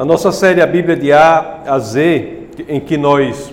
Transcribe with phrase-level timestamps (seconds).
[0.00, 3.52] Na nossa série A Bíblia de A a Z, em que nós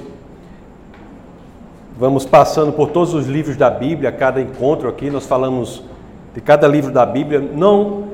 [1.99, 5.83] vamos passando por todos os livros da Bíblia, a cada encontro aqui, nós falamos
[6.33, 8.05] de cada livro da Bíblia, não,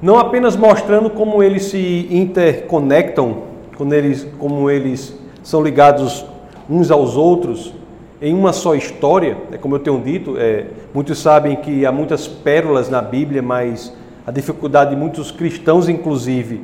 [0.00, 3.38] não apenas mostrando como eles se interconectam,
[3.76, 6.24] como eles, como eles são ligados
[6.70, 7.74] uns aos outros
[8.20, 12.28] em uma só história, é como eu tenho dito, é, muitos sabem que há muitas
[12.28, 13.92] pérolas na Bíblia, mas
[14.24, 16.60] a dificuldade de muitos cristãos, inclusive,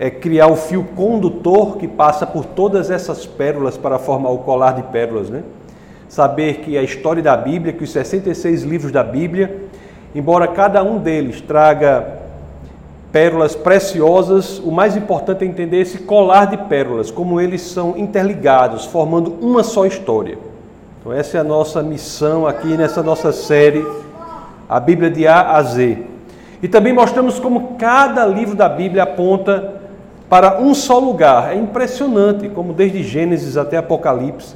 [0.00, 4.72] é criar o fio condutor que passa por todas essas pérolas para formar o colar
[4.72, 5.42] de pérolas, né?
[6.08, 9.64] Saber que a história da Bíblia, que os 66 livros da Bíblia,
[10.14, 12.18] embora cada um deles traga
[13.10, 18.84] pérolas preciosas, o mais importante é entender esse colar de pérolas, como eles são interligados,
[18.84, 20.38] formando uma só história.
[21.00, 23.84] Então essa é a nossa missão aqui nessa nossa série,
[24.68, 25.98] a Bíblia de A a Z.
[26.62, 29.77] E também mostramos como cada livro da Bíblia aponta
[30.28, 31.52] para um só lugar.
[31.52, 34.54] É impressionante como desde Gênesis até Apocalipse,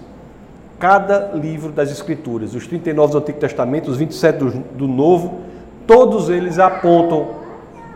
[0.79, 4.39] cada livro das Escrituras, os 39 do Antigo Testamento, os 27
[4.75, 5.41] do, Novo,
[5.87, 7.29] todos eles apontam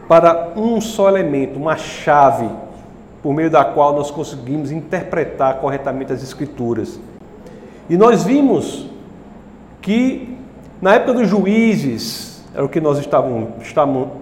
[0.08, 2.48] para um só elemento, uma chave,
[3.22, 7.00] por meio da qual nós conseguimos interpretar corretamente as Escrituras.
[7.90, 8.88] E nós vimos
[9.82, 10.36] que
[10.80, 13.48] na época dos juízes, era o que nós estávamos,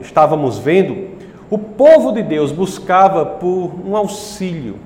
[0.00, 1.13] estávamos vendo,
[1.50, 4.76] o povo de Deus buscava por um auxílio,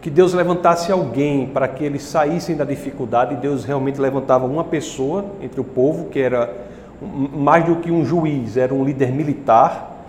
[0.00, 5.24] que Deus levantasse alguém para que eles saíssem da dificuldade, Deus realmente levantava uma pessoa
[5.40, 6.52] entre o povo, que era
[7.00, 10.04] mais do que um juiz, era um líder militar,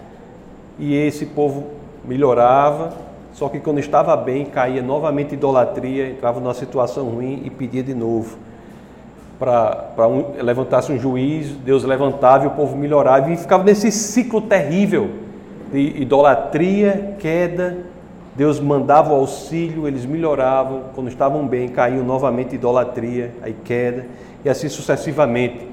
[0.78, 1.66] e esse povo
[2.06, 2.94] melhorava,
[3.34, 7.96] só que quando estava bem, caía novamente idolatria, entrava numa situação ruim e pedia de
[7.96, 8.38] novo.
[9.40, 14.42] Para um, levantasse um juiz, Deus levantava e o povo melhorava, e ficava nesse ciclo
[14.42, 15.23] terrível
[15.78, 17.78] idolatria, queda,
[18.36, 24.06] Deus mandava o auxílio, eles melhoravam, quando estavam bem, caíam novamente idolatria, aí queda,
[24.44, 25.68] e assim sucessivamente.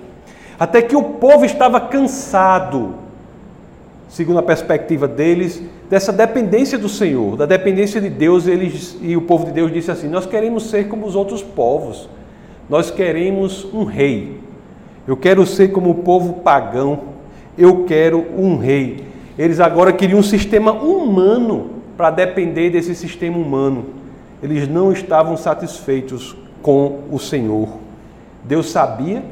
[0.59, 2.95] Até que o povo estava cansado,
[4.09, 9.23] segundo a perspectiva deles, dessa dependência do Senhor, da dependência de Deus, eles, e o
[9.23, 12.11] povo de Deus disse assim: Nós queremos ser como os outros povos,
[12.69, 14.39] nós queremos um rei.
[15.07, 17.01] Eu quero ser como o povo pagão,
[17.57, 19.10] eu quero um rei.
[19.41, 23.87] Eles agora queriam um sistema humano para depender desse sistema humano.
[24.43, 27.67] Eles não estavam satisfeitos com o Senhor.
[28.45, 29.23] Deus sabia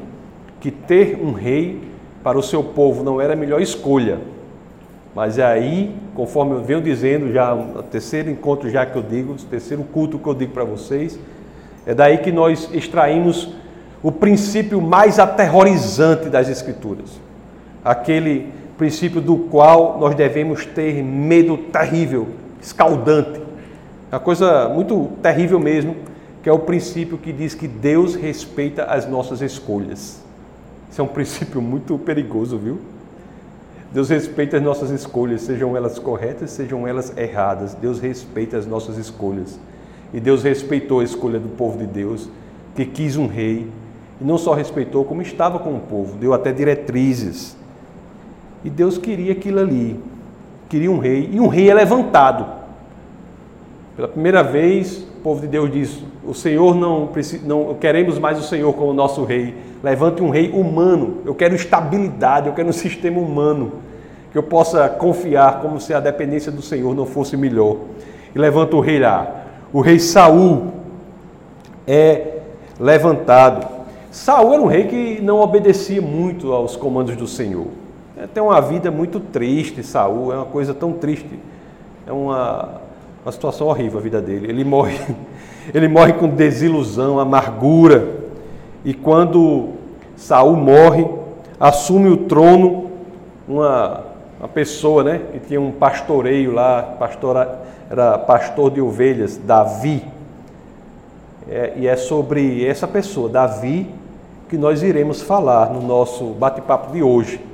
[0.59, 1.83] que ter um rei
[2.23, 4.17] para o seu povo não era a melhor escolha.
[5.13, 9.35] Mas aí, conforme eu venho dizendo, já o terceiro encontro já que eu digo, o
[9.35, 11.19] terceiro culto que eu digo para vocês,
[11.85, 13.53] é daí que nós extraímos
[14.01, 17.11] o princípio mais aterrorizante das Escrituras.
[17.85, 22.29] Aquele princípio do qual nós devemos ter medo terrível,
[22.61, 23.41] escaldante.
[24.09, 25.97] Uma coisa muito terrível mesmo,
[26.41, 30.23] que é o princípio que diz que Deus respeita as nossas escolhas.
[30.89, 32.79] Isso é um princípio muito perigoso, viu?
[33.91, 37.73] Deus respeita as nossas escolhas, sejam elas corretas, sejam elas erradas.
[37.73, 39.59] Deus respeita as nossas escolhas.
[40.13, 42.29] E Deus respeitou a escolha do povo de Deus,
[42.75, 43.67] que quis um rei.
[44.21, 47.58] E não só respeitou, como estava com o povo, deu até diretrizes
[48.63, 49.99] e Deus queria aquilo ali.
[50.67, 51.29] Queria um rei.
[51.31, 52.45] E um rei é levantado.
[53.95, 57.09] Pela primeira vez, o povo de Deus diz: O Senhor não,
[57.43, 59.55] não queremos mais o Senhor como nosso rei.
[59.83, 61.17] Levante um rei humano.
[61.25, 63.73] Eu quero estabilidade, eu quero um sistema humano.
[64.31, 67.77] Que eu possa confiar como se a dependência do Senhor não fosse melhor.
[68.35, 69.45] E levanta o rei lá.
[69.73, 70.67] O rei Saul
[71.87, 72.37] é
[72.79, 73.67] levantado.
[74.11, 77.67] Saul era um rei que não obedecia muito aos comandos do Senhor.
[78.19, 81.39] É, tem uma vida muito triste, Saul, é uma coisa tão triste.
[82.05, 82.81] É uma,
[83.23, 84.47] uma situação horrível a vida dele.
[84.49, 84.99] Ele morre,
[85.73, 88.05] ele morre com desilusão, amargura.
[88.83, 89.69] E quando
[90.17, 91.07] Saul morre,
[91.57, 92.91] assume o trono
[93.47, 94.03] uma,
[94.37, 100.03] uma pessoa, né, que tinha um pastoreio lá, pastora, era pastor de ovelhas, Davi.
[101.49, 103.89] É, e é sobre essa pessoa, Davi,
[104.49, 107.47] que nós iremos falar no nosso bate-papo de hoje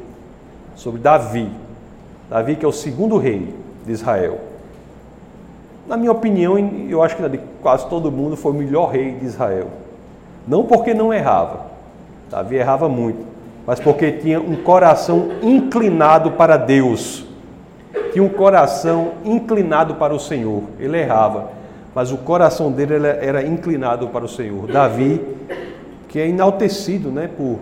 [0.76, 1.50] sobre Davi.
[2.30, 3.54] Davi, que é o segundo rei
[3.86, 4.40] de Israel.
[5.88, 6.58] Na minha opinião,
[6.90, 9.68] eu acho que de quase todo mundo foi o melhor rei de Israel.
[10.48, 11.68] Não porque não errava,
[12.30, 13.24] Davi errava muito,
[13.66, 17.26] mas porque tinha um coração inclinado para Deus.
[18.12, 20.64] Tinha um coração inclinado para o Senhor.
[20.80, 21.50] Ele errava,
[21.94, 24.68] mas o coração dele era inclinado para o Senhor.
[24.68, 25.22] Davi,
[26.08, 27.60] que é enaltecido né, por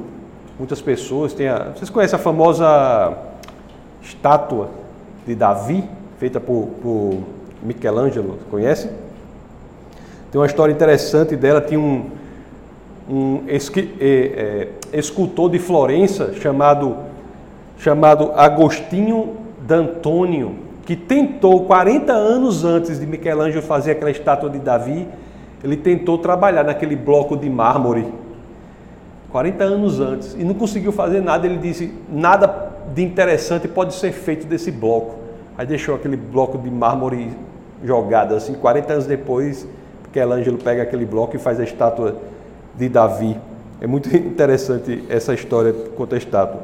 [0.64, 1.34] muitas pessoas.
[1.34, 3.14] Tem a, vocês conhecem a famosa
[4.02, 4.70] estátua
[5.28, 5.84] de Davi,
[6.18, 7.20] feita por, por
[7.62, 8.90] Michelangelo, conhece?
[10.32, 12.10] Tem uma história interessante dela, tinha um,
[13.10, 16.96] um esqui, é, é, escultor de Florença chamado,
[17.78, 19.36] chamado Agostinho
[19.68, 20.56] D'Antonio,
[20.86, 25.10] que tentou, 40 anos antes de Michelangelo fazer aquela estátua de Davi,
[25.62, 28.23] ele tentou trabalhar naquele bloco de mármore.
[29.34, 31.48] 40 anos antes, e não conseguiu fazer nada.
[31.48, 35.16] Ele disse: nada de interessante pode ser feito desse bloco.
[35.58, 37.32] Aí deixou aquele bloco de mármore
[37.84, 38.54] jogado assim.
[38.54, 39.68] 40 anos depois,
[40.08, 42.16] Michelangelo pega aquele bloco e faz a estátua
[42.76, 43.36] de Davi.
[43.82, 46.62] É muito interessante essa história quanto à estátua.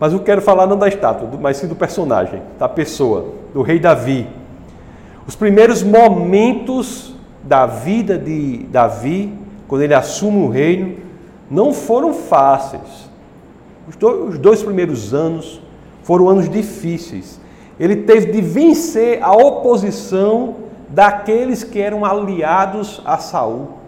[0.00, 3.78] Mas eu quero falar não da estátua, mas sim do personagem, da pessoa, do rei
[3.78, 4.26] Davi.
[5.26, 9.30] Os primeiros momentos da vida de Davi,
[9.66, 11.07] quando ele assume o reino,
[11.50, 13.08] não foram fáceis.
[13.86, 15.60] Os dois primeiros anos
[16.02, 17.40] foram anos difíceis.
[17.78, 20.56] Ele teve de vencer a oposição
[20.88, 23.78] daqueles que eram aliados a Saul.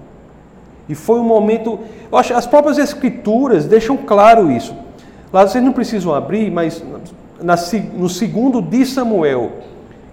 [0.88, 1.78] E foi um momento,
[2.10, 4.74] eu acho, as próprias escrituras deixam claro isso.
[5.32, 6.82] Lá vocês não precisam abrir, mas
[7.40, 7.54] na,
[7.96, 9.52] no segundo de Samuel,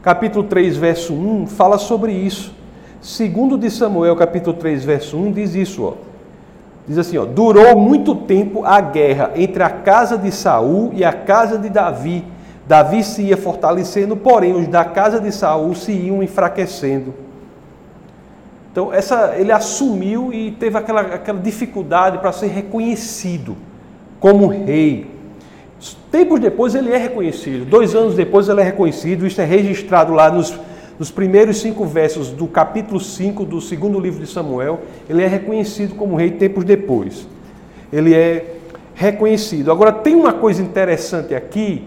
[0.02, 2.54] capítulo 3, verso 1, fala sobre isso.
[3.02, 6.07] Segundo de Samuel, capítulo 3, verso 1, diz isso, ó.
[6.88, 11.12] Diz assim, ó, durou muito tempo a guerra entre a casa de Saul e a
[11.12, 12.24] casa de Davi.
[12.66, 17.14] Davi se ia fortalecendo, porém os da casa de Saul se iam enfraquecendo.
[18.72, 23.58] Então, essa, ele assumiu e teve aquela, aquela dificuldade para ser reconhecido
[24.20, 25.08] como rei.
[26.12, 30.32] Tempos depois ele é reconhecido, dois anos depois ele é reconhecido, isso é registrado lá
[30.32, 30.58] nos,
[31.00, 34.80] nos primeiros cinco versos do capítulo 5 do segundo livro de Samuel.
[35.08, 37.28] Ele é reconhecido como rei tempos depois.
[37.94, 38.56] Ele é
[38.96, 39.72] reconhecido.
[39.72, 41.84] Agora, tem uma coisa interessante aqui,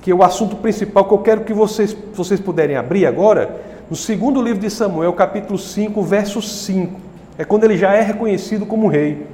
[0.00, 3.60] que é o assunto principal que eu quero que vocês, vocês puderem abrir agora,
[3.90, 6.98] no segundo livro de Samuel, capítulo 5, verso 5.
[7.38, 9.26] É quando ele já é reconhecido como rei.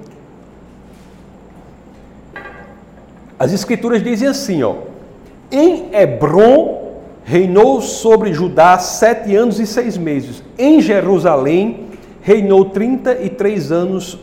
[3.39, 4.77] As escrituras dizem assim, ó.
[5.51, 6.82] Em Hebron
[7.25, 10.43] reinou sobre Judá sete anos e seis meses.
[10.59, 11.87] Em Jerusalém
[12.21, 14.19] reinou trinta e três anos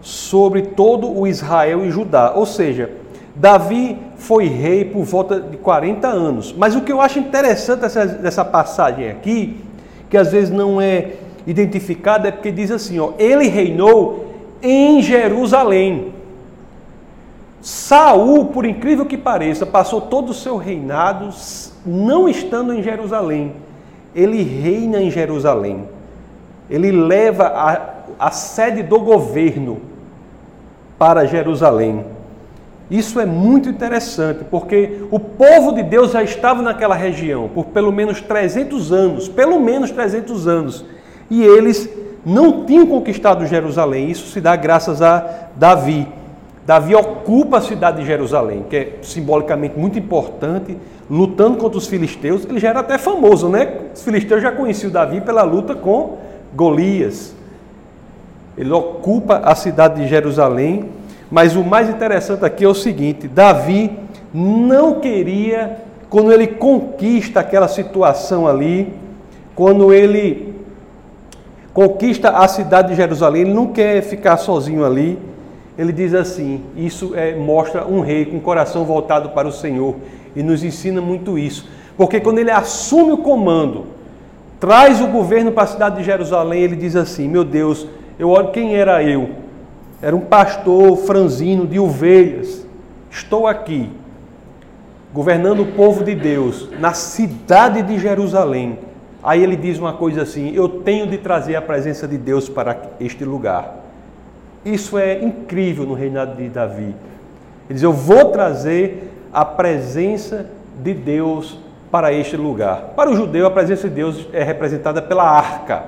[0.00, 2.32] sobre todo o Israel e Judá.
[2.34, 2.90] Ou seja,
[3.34, 6.54] Davi foi rei por volta de 40 anos.
[6.56, 9.60] Mas o que eu acho interessante dessa passagem aqui,
[10.10, 11.12] que às vezes não é
[11.46, 16.17] identificada, é porque diz assim: ó, ele reinou em Jerusalém.
[17.60, 21.30] Saul, por incrível que pareça, passou todo o seu reinado
[21.84, 23.54] não estando em Jerusalém.
[24.14, 25.88] Ele reina em Jerusalém.
[26.70, 29.80] Ele leva a, a sede do governo
[30.98, 32.04] para Jerusalém.
[32.90, 37.92] Isso é muito interessante, porque o povo de Deus já estava naquela região por pelo
[37.92, 40.84] menos 300 anos, pelo menos 300 anos,
[41.30, 41.88] e eles
[42.24, 44.10] não tinham conquistado Jerusalém.
[44.10, 46.08] Isso se dá graças a Davi.
[46.68, 50.76] Davi ocupa a cidade de Jerusalém, que é simbolicamente muito importante,
[51.10, 52.44] lutando contra os filisteus.
[52.44, 53.86] Ele já era até famoso, né?
[53.94, 56.18] Os filisteus já conheciam Davi pela luta com
[56.54, 57.34] Golias.
[58.54, 60.90] Ele ocupa a cidade de Jerusalém
[61.30, 63.98] mas o mais interessante aqui é o seguinte: Davi
[64.32, 65.78] não queria,
[66.08, 68.92] quando ele conquista aquela situação ali,
[69.54, 70.54] quando ele
[71.72, 75.18] conquista a cidade de Jerusalém, ele não quer ficar sozinho ali.
[75.78, 79.94] Ele diz assim: isso é, mostra um rei com o coração voltado para o Senhor
[80.34, 83.86] e nos ensina muito isso, porque quando ele assume o comando,
[84.58, 87.86] traz o governo para a cidade de Jerusalém, ele diz assim: meu Deus,
[88.18, 89.46] eu olho quem era eu
[90.00, 92.66] era um pastor franzino de ovelhas.
[93.10, 93.90] Estou aqui,
[95.12, 98.78] governando o povo de Deus, na cidade de Jerusalém.
[99.22, 102.80] Aí ele diz uma coisa assim: Eu tenho de trazer a presença de Deus para
[103.00, 103.87] este lugar.
[104.72, 106.94] Isso é incrível no reinado de Davi.
[107.68, 110.46] Ele diz: Eu vou trazer a presença
[110.82, 111.58] de Deus
[111.90, 112.92] para este lugar.
[112.94, 115.84] Para o judeu, a presença de Deus é representada pela arca.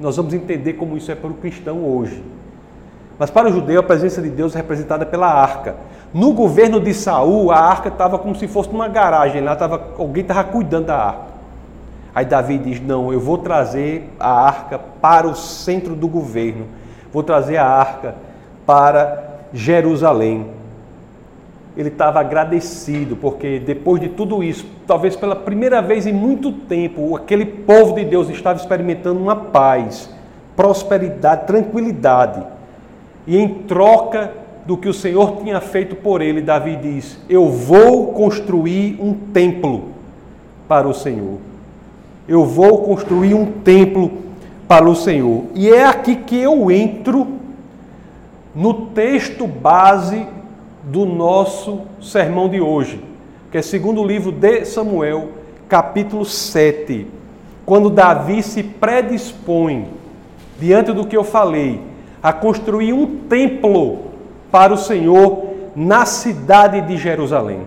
[0.00, 2.22] Nós vamos entender como isso é para o cristão hoje.
[3.18, 5.76] Mas para o judeu, a presença de Deus é representada pela arca.
[6.12, 10.22] No governo de Saul, a arca estava como se fosse numa garagem, lá tava, alguém
[10.22, 11.34] estava cuidando da arca.
[12.12, 16.66] Aí Davi diz: Não, eu vou trazer a arca para o centro do governo,
[17.14, 18.16] vou trazer a arca
[18.66, 20.46] para Jerusalém.
[21.76, 27.14] Ele estava agradecido, porque depois de tudo isso, talvez pela primeira vez em muito tempo,
[27.14, 30.10] aquele povo de Deus estava experimentando uma paz,
[30.56, 32.42] prosperidade, tranquilidade.
[33.28, 34.32] E em troca
[34.66, 39.90] do que o Senhor tinha feito por ele, Davi diz: Eu vou construir um templo
[40.66, 41.38] para o Senhor.
[42.26, 44.10] eu vou construir um templo
[44.66, 45.44] para o Senhor.
[45.54, 47.26] E é aqui que eu entro
[48.54, 50.26] no texto base
[50.82, 53.02] do nosso sermão de hoje,
[53.50, 55.30] que é segundo o livro de Samuel,
[55.68, 57.06] capítulo 7,
[57.64, 59.88] quando Davi se predispõe,
[60.58, 61.80] diante do que eu falei,
[62.22, 64.02] a construir um templo
[64.50, 67.60] para o Senhor na cidade de Jerusalém.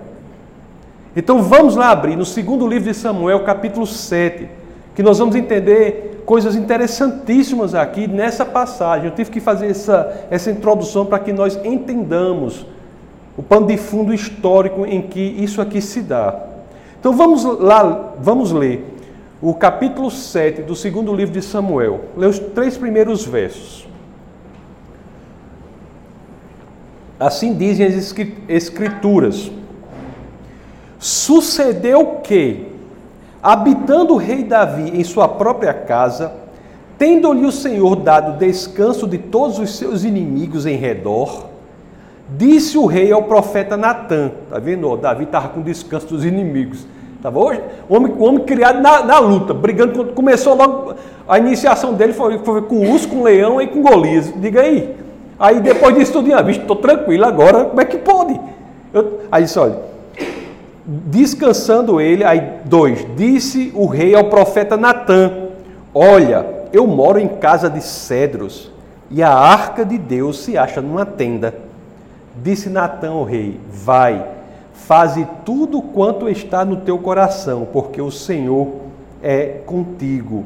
[1.15, 4.47] Então vamos lá abrir no segundo livro de Samuel, capítulo 7,
[4.95, 9.07] que nós vamos entender coisas interessantíssimas aqui nessa passagem.
[9.07, 12.65] Eu tive que fazer essa, essa introdução para que nós entendamos
[13.37, 16.37] o pano de fundo histórico em que isso aqui se dá.
[16.99, 18.93] Então vamos lá, vamos ler
[19.41, 22.01] o capítulo 7 do segundo livro de Samuel.
[22.17, 23.87] Lê os três primeiros versos.
[27.17, 28.13] Assim dizem as
[28.49, 29.49] escrituras.
[30.99, 32.66] Sucedeu que,
[33.47, 36.33] habitando o rei Davi em sua própria casa,
[36.97, 41.45] tendo-lhe o Senhor dado descanso de todos os seus inimigos em redor,
[42.29, 44.97] disse o rei ao profeta Natã, tá vendo?
[44.97, 46.85] Davi estava com descanso dos inimigos.
[47.23, 51.93] Tava hoje, o homem, o homem criado na, na, luta, brigando, começou logo, a iniciação
[51.93, 54.29] dele foi, foi com urso, com leão e com Golias.
[54.41, 54.93] Diga aí.
[55.39, 58.37] Aí depois disso tudo, estou tranquilo agora, como é que pode?
[58.93, 59.77] Eu, aí disse, olha,
[60.89, 65.49] Descansando ele, aí dois, disse o rei ao profeta Natã:
[65.93, 68.71] Olha, eu moro em casa de cedros
[69.11, 71.53] e a arca de Deus se acha numa tenda.
[72.41, 74.25] Disse Natã ao rei: Vai,
[74.71, 78.69] faze tudo quanto está no teu coração, porque o Senhor
[79.21, 80.45] é contigo.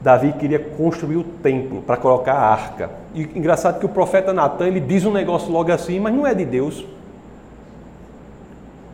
[0.00, 2.90] Davi queria construir o templo para colocar a arca.
[3.12, 6.32] E engraçado que o profeta Natan ele diz um negócio logo assim, mas não é
[6.32, 6.86] de Deus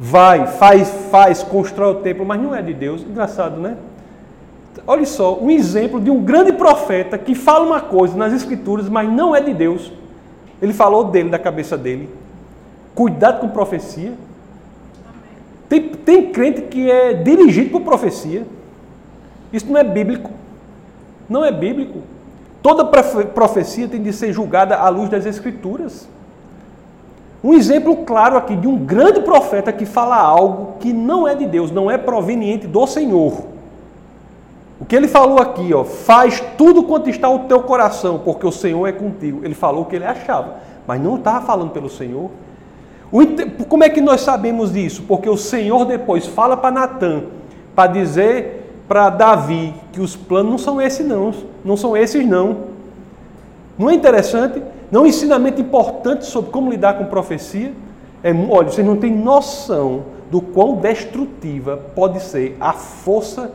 [0.03, 3.03] vai, faz, faz, constrói o templo, mas não é de Deus.
[3.03, 3.77] Engraçado, né?
[4.85, 9.09] Olha só, um exemplo de um grande profeta que fala uma coisa nas Escrituras, mas
[9.09, 9.93] não é de Deus.
[10.61, 12.11] Ele falou dele, da cabeça dele.
[12.97, 14.13] Cuidado com profecia.
[15.69, 18.45] Tem, tem crente que é dirigido por profecia.
[19.53, 20.33] Isso não é bíblico.
[21.29, 22.01] Não é bíblico.
[22.61, 26.09] Toda profecia tem de ser julgada à luz das Escrituras.
[27.43, 31.47] Um exemplo claro aqui de um grande profeta que fala algo que não é de
[31.47, 33.47] Deus, não é proveniente do Senhor.
[34.81, 38.53] O que ele falou aqui, ó, faz tudo quanto está o teu coração, porque o
[38.53, 39.41] Senhor é contigo.
[39.45, 40.57] Ele falou o que ele achava,
[40.87, 42.31] mas não estava falando pelo Senhor.
[43.69, 45.05] Como é que nós sabemos disso?
[45.07, 47.25] Porque o Senhor depois fala para Natan,
[47.75, 51.33] para dizer para Davi que os planos não são esses não,
[51.65, 52.73] não são esses não.
[53.79, 54.63] Não é interessante?
[54.93, 57.73] Não, um ensinamento importante sobre como lidar com profecia
[58.23, 63.51] é, olha, vocês não têm noção do quão destrutiva pode ser a força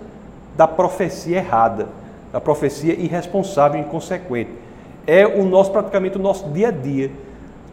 [0.57, 1.87] da profecia errada,
[2.33, 4.49] da profecia irresponsável e inconsequente.
[5.05, 7.11] É o nosso praticamente o nosso dia a dia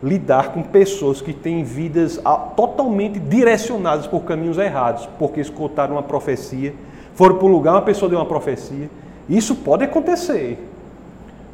[0.02, 6.02] lidar com pessoas que têm vidas ah, totalmente direcionadas por caminhos errados, porque escutaram uma
[6.02, 6.74] profecia,
[7.14, 8.90] foram para um lugar, uma pessoa deu uma profecia.
[9.28, 10.58] Isso pode acontecer.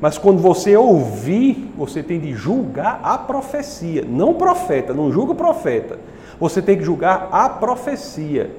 [0.01, 5.37] Mas quando você ouvir, você tem de julgar a profecia, não profeta, não julga o
[5.37, 5.99] profeta.
[6.41, 8.51] Você tem que julgar a profecia,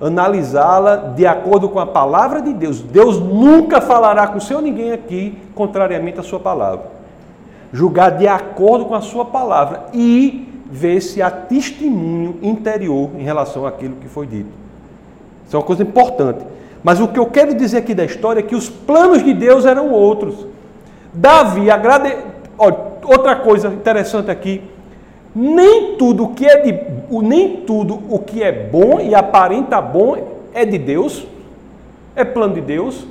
[0.00, 2.82] analisá-la de acordo com a palavra de Deus.
[2.82, 6.86] Deus nunca falará com seu ninguém aqui contrariamente à sua palavra.
[7.72, 13.66] Julgar de acordo com a sua palavra e ver se há testemunho interior em relação
[13.66, 14.50] àquilo que foi dito.
[15.46, 16.44] Isso é uma coisa importante.
[16.84, 19.64] Mas o que eu quero dizer aqui da história é que os planos de Deus
[19.64, 20.46] eram outros.
[21.12, 22.16] Davi agrade...
[23.04, 24.62] Outra coisa interessante aqui,
[25.34, 30.16] nem tudo que é de, nem tudo o que é bom e aparenta bom
[30.54, 31.26] é de Deus,
[32.14, 33.04] é plano de Deus.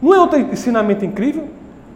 [0.00, 1.48] Não é outro ensinamento incrível?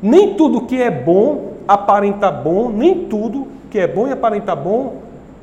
[0.03, 4.97] Nem tudo que é bom aparenta bom, nem tudo que é bom e aparenta bom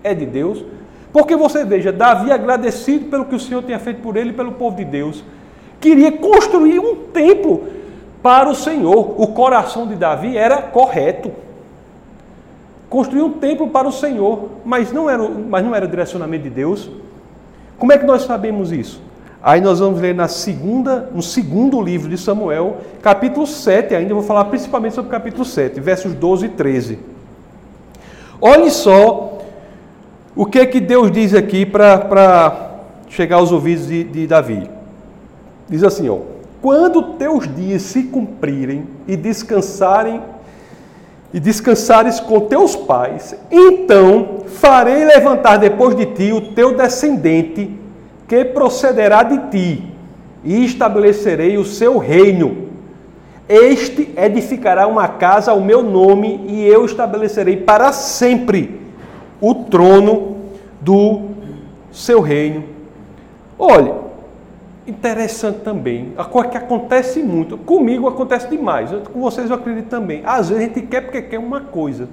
[0.04, 0.64] é de Deus.
[1.12, 4.52] Porque você veja, Davi agradecido pelo que o Senhor tinha feito por ele e pelo
[4.52, 5.24] povo de Deus,
[5.80, 7.64] queria construir um templo
[8.24, 9.22] para o Senhor.
[9.22, 11.32] O coração de Davi era correto.
[12.90, 16.90] Construir um templo para o Senhor, mas não era, mas não era direcionamento de Deus.
[17.78, 19.02] Como é que nós sabemos isso?
[19.42, 24.24] Aí nós vamos ler na segunda, no segundo livro de Samuel, capítulo 7, ainda vou
[24.24, 27.00] falar principalmente sobre o capítulo 7, versos 12 e 13.
[28.40, 29.40] Olhe só
[30.34, 32.72] o que é que Deus diz aqui para
[33.10, 34.70] chegar aos ouvidos de, de Davi.
[35.68, 36.20] Diz assim, ó,
[36.64, 40.22] quando teus dias se cumprirem e descansarem
[41.34, 47.70] e descansares com teus pais, então farei levantar depois de ti o teu descendente,
[48.26, 49.84] que procederá de ti,
[50.42, 52.70] e estabelecerei o seu reino.
[53.50, 58.80] Este edificará uma casa ao meu nome, e eu estabelecerei para sempre
[59.42, 60.38] o trono
[60.80, 61.24] do
[61.92, 62.64] seu reino.
[63.60, 64.13] Olha,
[64.86, 70.22] interessante também, a coisa que acontece muito, comigo acontece demais, com vocês eu acredito também.
[70.26, 72.10] Às vezes a gente quer porque quer uma coisa.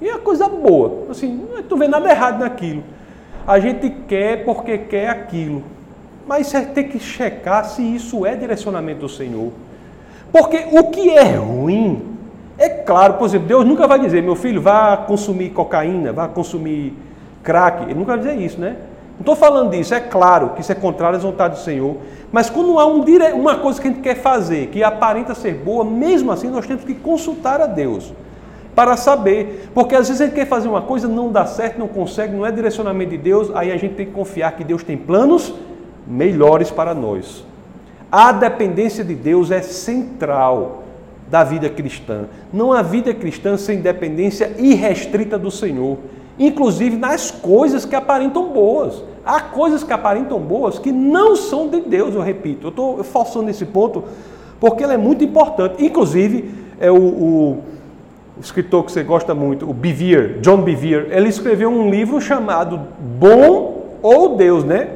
[0.00, 2.82] E é coisa boa, assim, não estou vendo nada errado naquilo.
[3.46, 5.62] A gente quer porque quer aquilo.
[6.26, 9.52] Mas você tem que checar se isso é direcionamento do Senhor.
[10.32, 12.02] Porque o que é ruim,
[12.56, 16.94] é claro, por exemplo, Deus nunca vai dizer, meu filho, vá consumir cocaína, vá consumir
[17.42, 17.84] crack.
[17.84, 18.76] Ele nunca vai dizer isso, né?
[19.14, 21.96] Não estou falando disso, é claro que isso é contrário às vontades do Senhor.
[22.32, 23.32] Mas quando há um dire...
[23.32, 26.84] uma coisa que a gente quer fazer, que aparenta ser boa, mesmo assim nós temos
[26.84, 28.12] que consultar a Deus
[28.74, 29.70] para saber.
[29.72, 32.44] Porque às vezes a gente quer fazer uma coisa, não dá certo, não consegue, não
[32.44, 35.54] é direcionamento de Deus, aí a gente tem que confiar que Deus tem planos
[36.06, 37.44] melhores para nós.
[38.10, 40.82] A dependência de Deus é central
[41.30, 42.26] da vida cristã.
[42.52, 45.98] Não há vida cristã sem dependência irrestrita do Senhor,
[46.38, 49.02] inclusive nas coisas que aparentam boas.
[49.24, 52.66] Há coisas que aparentam boas que não são de Deus, eu repito.
[52.66, 54.04] Eu estou forçando esse ponto
[54.60, 55.84] porque ele é muito importante.
[55.84, 57.62] Inclusive, é o, o
[58.36, 62.80] o escritor que você gosta muito, o Bevere, John Bevere, ele escreveu um livro chamado
[63.18, 64.88] Bom ou Deus, né?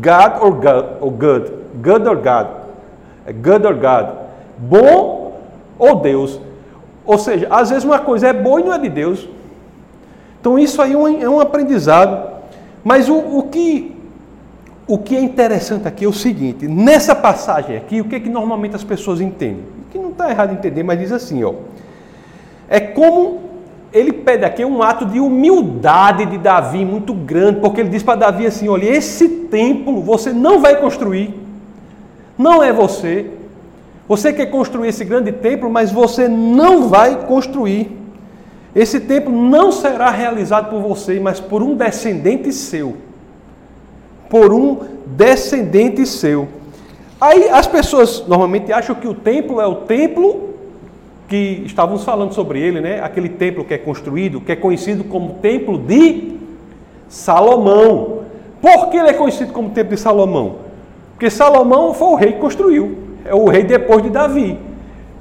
[0.00, 2.46] God or God, or good, good or God,
[3.26, 4.14] é good or God,
[4.58, 5.40] bom
[5.78, 6.38] ou Deus.
[7.04, 9.28] Ou seja, às vezes uma coisa é boa e não é de Deus.
[10.42, 12.32] Então isso aí é um, é um aprendizado.
[12.82, 13.94] Mas o, o, que,
[14.88, 18.28] o que é interessante aqui é o seguinte: nessa passagem aqui, o que, é que
[18.28, 19.62] normalmente as pessoas entendem?
[19.92, 21.54] Que não está errado entender, mas diz assim, ó.
[22.68, 23.40] É como
[23.92, 28.16] ele pede aqui um ato de humildade de Davi muito grande, porque ele diz para
[28.16, 31.32] Davi assim: olha, esse templo você não vai construir,
[32.36, 33.30] não é você.
[34.08, 38.01] Você quer construir esse grande templo, mas você não vai construir.
[38.74, 42.96] Esse templo não será realizado por você, mas por um descendente seu.
[44.30, 46.48] Por um descendente seu.
[47.20, 50.52] Aí as pessoas normalmente acham que o templo é o templo
[51.28, 53.00] que estávamos falando sobre ele, né?
[53.02, 56.36] Aquele templo que é construído, que é conhecido como Templo de
[57.08, 58.20] Salomão.
[58.60, 60.56] Por que ele é conhecido como Templo de Salomão?
[61.12, 64.58] Porque Salomão foi o rei que construiu, é o rei depois de Davi.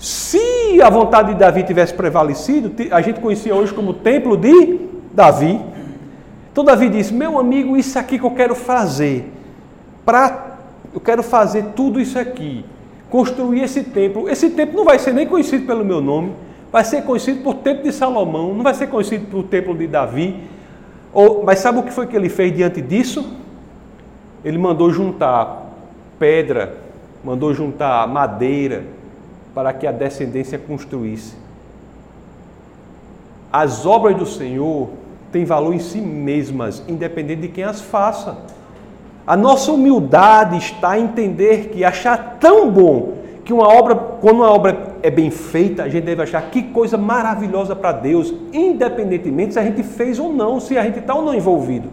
[0.02, 4.80] Se a vontade de Davi tivesse prevalecido, a gente conhecia hoje como Templo de
[5.14, 5.62] Davi.
[6.52, 9.32] Então Davi disse: Meu amigo, isso aqui que eu quero fazer,
[10.04, 10.58] pra,
[10.92, 12.66] eu quero fazer tudo isso aqui
[13.12, 14.28] construir esse templo.
[14.28, 16.34] Esse templo não vai ser nem conhecido pelo meu nome,
[16.72, 20.36] vai ser conhecido por templo de Salomão, não vai ser conhecido por templo de Davi.
[21.14, 23.38] Ou, mas sabe o que foi que ele fez diante disso?
[24.44, 25.70] Ele mandou juntar
[26.18, 26.76] pedra,
[27.24, 29.00] mandou juntar madeira
[29.54, 31.36] para que a descendência construísse.
[33.52, 34.90] As obras do Senhor
[35.32, 38.38] têm valor em si mesmas, independente de quem as faça.
[39.26, 44.50] A nossa humildade está em entender que achar tão bom que uma obra, quando uma
[44.50, 49.60] obra é bem feita, a gente deve achar que coisa maravilhosa para Deus, independentemente se
[49.60, 51.90] a gente fez ou não, se a gente está ou não envolvido.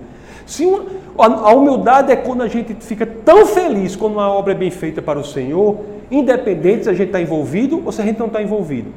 [0.46, 0.84] Se uma,
[1.16, 5.02] a humildade é quando a gente fica tão feliz quando uma obra é bem feita
[5.02, 5.76] para o Senhor,
[6.10, 8.92] independente se a gente está envolvido ou se a gente não está envolvido.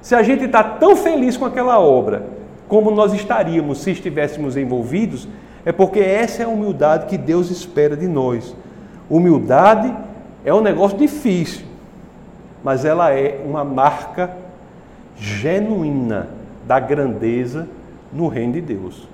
[0.00, 2.26] Se a gente está tão feliz com aquela obra
[2.68, 5.28] como nós estaríamos se estivéssemos envolvidos,
[5.64, 8.54] é porque essa é a humildade que Deus espera de nós.
[9.08, 9.94] Humildade
[10.44, 11.64] é um negócio difícil,
[12.62, 14.30] mas ela é uma marca
[15.16, 16.28] genuína
[16.66, 17.68] da grandeza
[18.12, 19.08] no reino de Deus.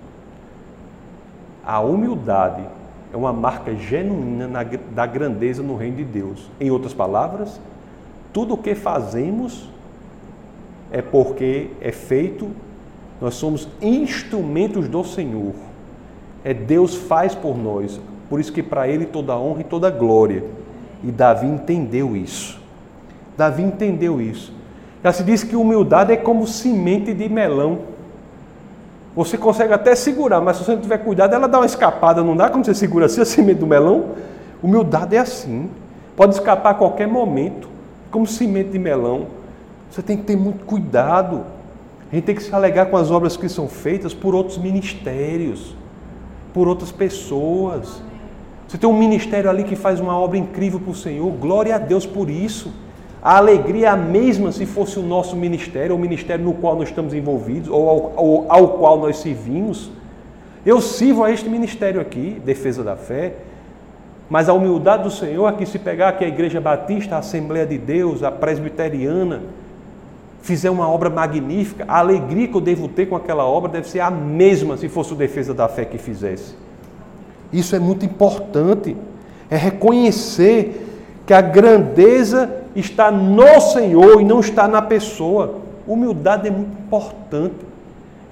[1.65, 2.63] A humildade
[3.13, 6.51] é uma marca genuína na, da grandeza no reino de Deus.
[6.61, 7.61] Em outras palavras,
[8.33, 9.69] tudo o que fazemos
[10.93, 12.49] é porque é feito,
[13.21, 15.55] nós somos instrumentos do Senhor
[16.45, 18.01] é Deus faz por nós.
[18.29, 20.45] Por isso que para ele toda honra e toda glória.
[21.03, 22.61] E Davi entendeu isso.
[23.37, 24.53] Davi entendeu isso.
[25.03, 27.79] Já se diz que humildade é como semente de melão.
[29.25, 32.37] Você consegue até segurar, mas se você não tiver cuidado, ela dá uma escapada, não
[32.37, 34.11] dá como você segura assim a semente do melão?
[34.63, 35.71] Humildade é assim.
[36.17, 37.69] Pode escapar a qualquer momento,
[38.11, 39.27] como semente de melão.
[39.91, 41.45] Você tem que ter muito cuidado.
[42.11, 45.75] A gente tem que se alegar com as obras que são feitas por outros ministérios
[46.53, 48.03] por outras pessoas.
[48.67, 51.79] Você tem um ministério ali que faz uma obra incrível para o Senhor, glória a
[51.79, 52.73] Deus por isso.
[53.23, 56.89] A alegria é a mesma se fosse o nosso ministério, o ministério no qual nós
[56.89, 59.91] estamos envolvidos, ou ao, ao, ao qual nós servimos.
[60.65, 63.35] Eu sirvo a este ministério aqui, Defesa da Fé,
[64.31, 67.67] Mas a humildade do Senhor é que se pegar aqui a Igreja Batista, a Assembleia
[67.67, 69.43] de Deus, a Presbiteriana,
[70.41, 74.01] fizer uma obra magnífica, a alegria que eu devo ter com aquela obra deve ser
[74.01, 76.55] a mesma se fosse o defesa da fé que fizesse.
[77.53, 78.97] Isso é muito importante.
[79.51, 80.90] É reconhecer
[81.31, 85.61] que a grandeza está no Senhor e não está na pessoa.
[85.87, 87.55] Humildade é muito importante.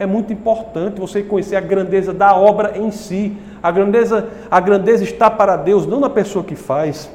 [0.00, 3.37] É muito importante você conhecer a grandeza da obra em si.
[3.62, 7.08] A grandeza, a grandeza está para Deus, não na pessoa que faz.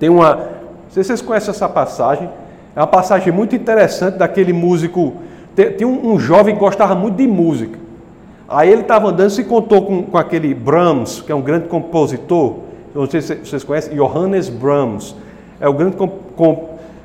[0.00, 0.42] Tem uma, não
[0.90, 2.28] sei se vocês conhecem essa passagem,
[2.74, 5.12] é uma passagem muito interessante daquele músico.
[5.54, 7.78] Tem, um, um jovem que gostava muito de música.
[8.48, 11.68] Aí ele estava andando e se contou com, com aquele Brahms, que é um grande
[11.68, 12.69] compositor.
[12.94, 15.14] Não sei se vocês conhecem, Johannes Brahms.
[15.60, 15.96] É o grande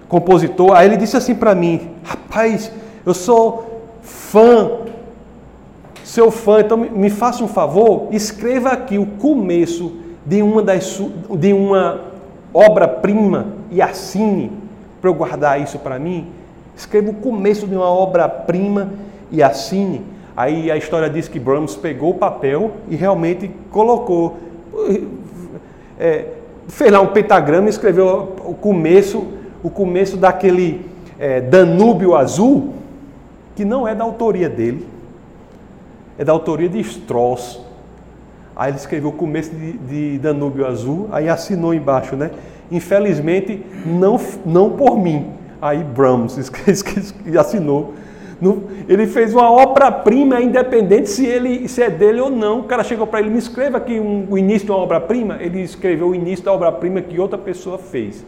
[0.07, 0.73] compositor.
[0.73, 2.71] Aí ele disse assim para mim: Rapaz,
[3.05, 4.71] eu sou fã,
[6.03, 9.93] seu fã, então me faça um favor, escreva aqui o começo
[10.25, 11.01] de uma, das,
[11.37, 12.01] de uma
[12.53, 14.51] obra-prima e assine
[15.01, 16.27] para eu guardar isso para mim.
[16.75, 18.89] Escreva o começo de uma obra-prima
[19.31, 20.01] e assine.
[20.35, 24.37] Aí a história diz que Brahms pegou o papel e realmente colocou,
[25.99, 26.25] é,
[26.67, 29.27] fez lá um pentagrama e escreveu o começo,
[29.63, 30.85] o começo daquele
[31.19, 32.73] é, Danúbio Azul,
[33.55, 34.87] que não é da autoria dele,
[36.17, 37.61] é da autoria de Strauss.
[38.55, 42.31] Aí ele escreveu o começo de, de Danúbio Azul, aí assinou embaixo, né?
[42.71, 45.27] Infelizmente, não, não por mim.
[45.61, 46.37] Aí Brahms
[47.39, 48.04] assinou no,
[48.87, 52.59] ele fez uma obra-prima, independente se, ele, se é dele ou não.
[52.59, 55.37] O cara chegou para ele, me escreva aqui um, o início de uma obra-prima.
[55.39, 58.25] Ele escreveu o início da obra-prima que outra pessoa fez.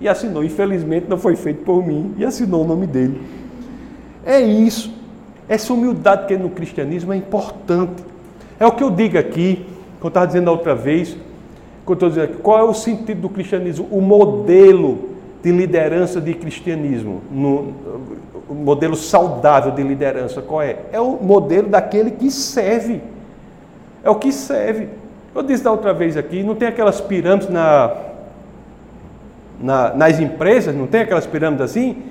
[0.00, 0.44] E assinou.
[0.44, 2.14] Infelizmente não foi feito por mim.
[2.16, 3.20] E assinou o nome dele.
[4.24, 4.94] É isso.
[5.48, 8.04] Essa humildade que é no cristianismo é importante.
[8.60, 9.66] É o que eu digo aqui,
[10.00, 11.16] que eu estava dizendo a outra vez.
[12.42, 13.88] Qual é o sentido do cristianismo?
[13.90, 17.72] O modelo de liderança de cristianismo, no,
[18.48, 20.76] o modelo saudável de liderança, qual é?
[20.92, 23.00] É o modelo daquele que serve.
[24.02, 24.88] É o que serve.
[25.34, 27.94] Eu disse da outra vez aqui, não tem aquelas pirâmides na,
[29.60, 32.02] na, nas empresas, não tem aquelas pirâmides assim?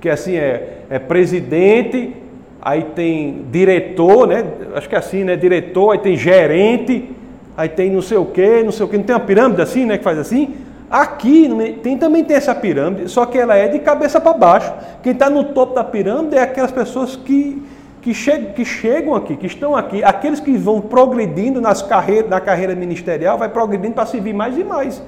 [0.00, 2.14] Que assim é, é presidente,
[2.60, 4.44] aí tem diretor, né?
[4.74, 5.34] Acho que é assim, né?
[5.34, 7.10] Diretor, aí tem gerente,
[7.56, 8.96] aí tem não sei o quê, não sei o quê.
[8.98, 9.98] Não tem uma pirâmide assim, né?
[9.98, 10.54] Que faz assim?
[10.90, 11.50] Aqui
[11.82, 14.72] tem, também tem essa pirâmide, só que ela é de cabeça para baixo.
[15.02, 17.60] Quem está no topo da pirâmide é aquelas pessoas que,
[18.00, 20.04] que, che que chegam aqui, que estão aqui.
[20.04, 24.62] Aqueles que vão progredindo nas carreira, na carreira ministerial, vai progredindo para servir mais e
[24.62, 25.02] mais.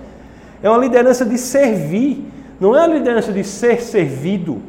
[0.61, 2.25] É uma liderança de servir,
[2.61, 4.61] não é uma liderança de ser servido.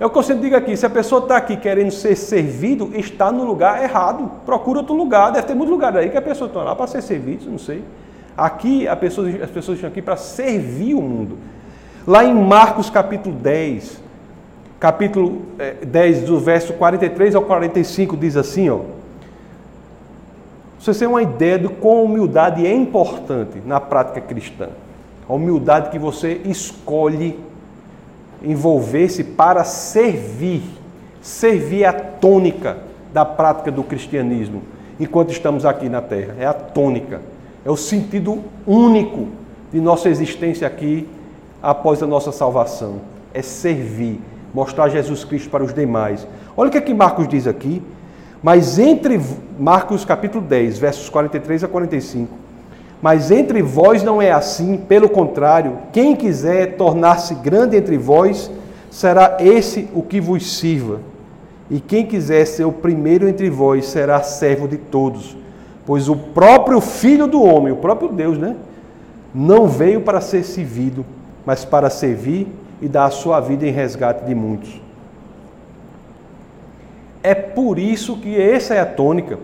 [0.00, 2.90] É o que eu sempre digo aqui: se a pessoa está aqui querendo ser servido,
[2.94, 4.30] está no lugar errado.
[4.46, 5.30] Procura outro lugar.
[5.30, 7.84] Deve ter muitos lugares aí que a pessoa está lá para ser servido, não sei.
[8.36, 11.38] Aqui pessoa, as pessoas estão aqui para servir o mundo.
[12.06, 14.00] Lá em Marcos capítulo 10,
[14.80, 15.42] capítulo
[15.86, 18.80] 10, eh, do verso 43 ao 45, diz assim, ó.
[20.80, 24.70] Você tem uma ideia de quão humildade é importante na prática cristã.
[25.28, 27.38] A humildade que você escolhe
[28.42, 30.62] envolver-se para servir.
[31.20, 32.78] Servir é a tônica
[33.12, 34.62] da prática do cristianismo
[34.98, 36.34] enquanto estamos aqui na terra.
[36.38, 37.20] É a tônica.
[37.64, 39.28] É o sentido único
[39.72, 41.08] de nossa existência aqui
[41.62, 43.00] após a nossa salvação.
[43.32, 44.20] É servir,
[44.52, 46.26] mostrar Jesus Cristo para os demais.
[46.56, 47.82] Olha o que, é que Marcos diz aqui.
[48.42, 49.20] Mas entre
[49.58, 52.42] Marcos capítulo 10, versos 43 a 45.
[53.00, 58.50] Mas entre vós não é assim, pelo contrário, quem quiser tornar-se grande entre vós,
[58.90, 61.00] será esse o que vos sirva.
[61.70, 65.36] E quem quiser ser o primeiro entre vós, será servo de todos.
[65.84, 68.56] Pois o próprio Filho do homem, o próprio Deus, né?
[69.34, 71.04] Não veio para ser servido,
[71.44, 72.46] mas para servir
[72.80, 74.80] e dar a sua vida em resgate de muitos.
[77.22, 79.38] É por isso que essa é a tônica.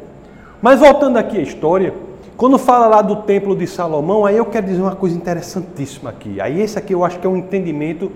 [0.61, 1.94] Mas voltando aqui à história,
[2.37, 6.40] quando fala lá do templo de Salomão, aí eu quero dizer uma coisa interessantíssima aqui.
[6.40, 8.11] Aí esse aqui eu acho que é um entendimento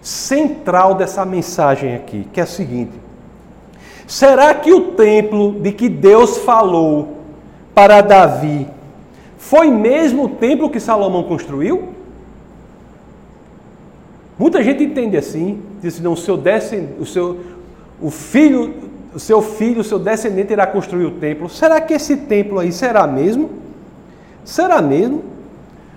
[0.00, 2.92] central dessa mensagem aqui, que é o seguinte:
[4.06, 7.21] será que o templo de que Deus falou
[7.74, 8.66] para Davi
[9.38, 11.88] foi mesmo o templo que Salomão construiu?
[14.38, 17.38] Muita gente entende assim, diz não, o seu descendente, o seu
[18.00, 18.74] o filho,
[19.14, 21.48] o seu filho, o seu descendente irá construir o templo.
[21.48, 23.50] Será que esse templo aí será mesmo?
[24.44, 25.22] Será mesmo?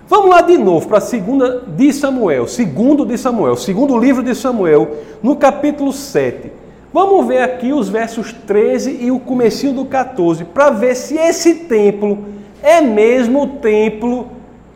[0.08, 4.34] Vamos lá de novo para a segunda de Samuel, segundo de Samuel, segundo livro de
[4.36, 6.52] Samuel, no capítulo 7.
[6.96, 11.54] Vamos ver aqui os versos 13 e o comecinho do 14, para ver se esse
[11.66, 12.24] templo
[12.62, 14.28] é mesmo o templo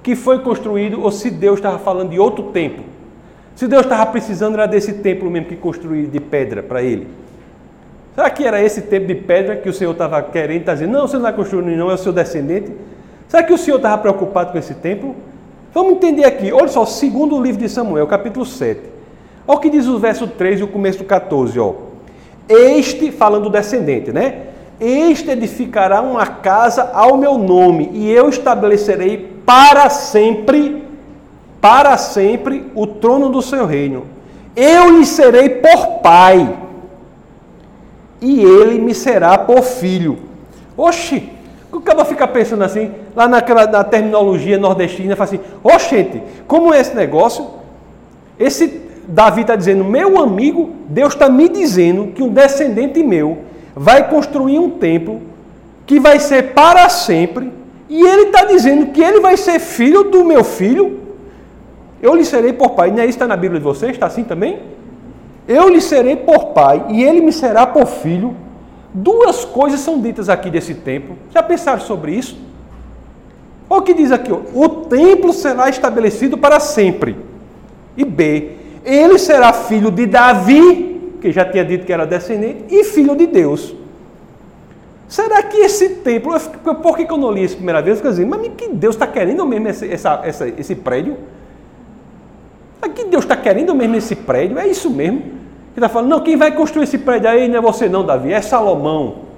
[0.03, 2.85] que foi construído ou se Deus estava falando de outro templo.
[3.55, 7.09] Se Deus estava precisando era desse templo mesmo que construiu de pedra para ele.
[8.15, 11.09] Será que era esse templo de pedra que o Senhor estava querendo, está dizendo, não,
[11.09, 12.71] você não vai construir não, é o seu descendente?
[13.29, 15.17] Será que o Senhor estava preocupado com esse templo?
[15.73, 18.79] Vamos entender aqui, olha só, segundo o livro de Samuel, capítulo 7.
[19.49, 21.89] Olha o que diz o verso 3 e o começo do 14, ó.
[22.51, 24.47] Este, falando do descendente, né?
[24.81, 30.83] Este edificará uma casa ao meu nome, e eu estabelecerei para sempre,
[31.61, 34.07] para sempre, o trono do seu reino.
[34.57, 36.57] Eu lhe serei por pai,
[38.21, 40.19] e ele me será por filho.
[40.77, 41.31] Oxi,
[41.71, 46.81] o cara fica pensando assim, lá naquela na terminologia nordestina, fala assim: Oxente, como é
[46.81, 47.47] esse negócio?
[48.39, 53.39] Esse Davi está dizendo, meu amigo, Deus está me dizendo que um descendente meu
[53.75, 55.21] vai construir um templo
[55.85, 57.53] que vai ser para sempre,
[57.89, 61.01] e ele está dizendo que ele vai ser filho do meu filho.
[62.01, 62.93] Eu lhe serei por pai.
[62.93, 63.93] Não é isso está na Bíblia de vocês?
[63.93, 64.61] Está assim também?
[65.49, 68.37] Eu lhe serei por pai e ele me será por filho.
[68.95, 71.17] Duas coisas são ditas aqui desse templo.
[71.33, 72.39] Já pensaram sobre isso?
[73.69, 74.39] Olha o que diz aqui: ó.
[74.55, 77.17] o templo será estabelecido para sempre.
[77.97, 80.91] E B, ele será filho de Davi
[81.21, 83.75] que já tinha dito que era descendente, e filho de Deus.
[85.07, 86.33] Será que esse templo,
[86.83, 88.03] por que eu não li isso a primeira vez?
[88.03, 91.17] Eu dizendo, mas que Deus está querendo mesmo esse, essa, essa, esse prédio?
[92.95, 94.59] Que Deus está querendo mesmo esse prédio?
[94.59, 95.21] É isso mesmo?
[95.75, 98.33] Que está falando, não, quem vai construir esse prédio aí não é você não, Davi,
[98.33, 99.31] é Salomão.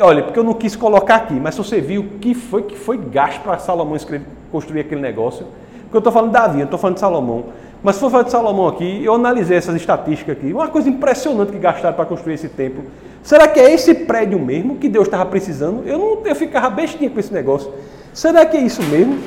[0.00, 2.76] Olha, porque eu não quis colocar aqui, mas se você viu o que foi que
[2.76, 5.46] foi gasto para Salomão escrever, construir aquele negócio,
[5.82, 7.46] porque eu estou falando de Davi, eu estou falando de Salomão.
[7.82, 11.52] Mas se for falar de Salomão aqui, eu analisei essas estatísticas aqui, uma coisa impressionante
[11.52, 12.84] que gastaram para construir esse templo.
[13.22, 15.82] Será que é esse prédio mesmo que Deus estava precisando?
[15.86, 17.72] Eu não eu ficava bestinha com esse negócio.
[18.12, 19.18] Será que é isso mesmo?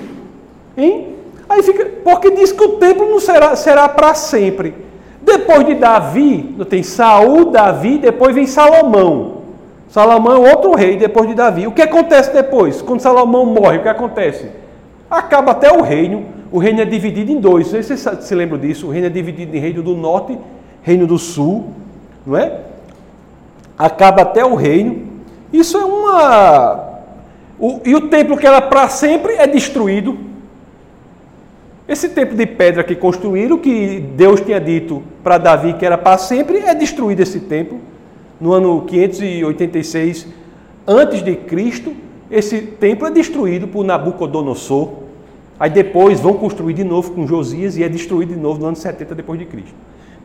[0.75, 1.15] Hein?
[1.47, 4.73] Aí fica, porque diz que o templo não será, será para sempre.
[5.21, 9.41] Depois de Davi, tem Saul, Davi, depois vem Salomão.
[9.87, 11.67] Salomão é outro rei depois de Davi.
[11.67, 12.81] O que acontece depois?
[12.81, 14.49] Quando Salomão morre, o que acontece?
[15.11, 17.67] Acaba até o reino o reino é dividido em dois.
[17.67, 18.87] Vocês se lembram disso.
[18.87, 20.37] O reino é dividido em reino do norte,
[20.83, 21.71] reino do sul,
[22.25, 22.59] não é?
[23.77, 25.07] Acaba até o reino.
[25.53, 26.89] Isso é uma.
[27.57, 30.17] O, e o templo que era para sempre é destruído.
[31.87, 36.17] Esse templo de pedra que construíram, que Deus tinha dito para Davi que era para
[36.17, 37.79] sempre, é destruído esse templo.
[38.39, 40.27] No ano 586
[40.85, 41.93] antes de Cristo,
[42.29, 45.00] esse templo é destruído por Nabucodonosor.
[45.61, 48.75] Aí depois vão construir de novo com Josias e é destruído de novo no ano
[48.75, 49.75] 70 depois de Cristo.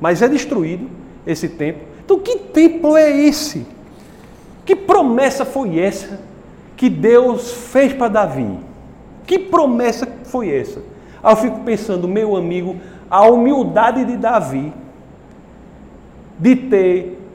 [0.01, 0.89] Mas é destruído
[1.27, 1.83] esse templo.
[2.03, 3.67] Então que templo é esse?
[4.65, 6.19] Que promessa foi essa
[6.75, 8.59] que Deus fez para Davi?
[9.27, 10.81] Que promessa foi essa?
[11.23, 12.77] Aí eu fico pensando, meu amigo,
[13.11, 14.73] a humildade de Davi
[16.39, 17.26] de ter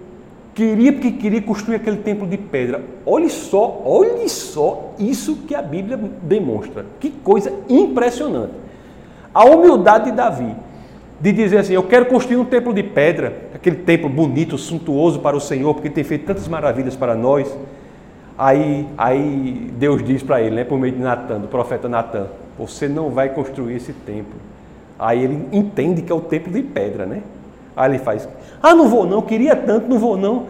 [0.54, 2.84] Queria porque queria construir aquele templo de pedra.
[3.06, 6.86] Olhe só, olhe só isso que a Bíblia demonstra.
[7.00, 8.54] Que coisa impressionante.
[9.34, 10.54] A humildade de Davi
[11.22, 15.38] de dizer assim: Eu quero construir um templo de pedra, aquele templo bonito, suntuoso para
[15.38, 17.56] o Senhor, porque tem feito tantas maravilhas para nós.
[18.38, 22.90] Aí, aí Deus diz para ele, né, por meio de Natan, do profeta Natan: Você
[22.90, 24.34] não vai construir esse templo.
[25.00, 27.22] Aí ele entende que é o templo de pedra, né?
[27.76, 28.28] Aí ele faz:
[28.62, 30.48] Ah, não vou não, queria tanto, não vou não.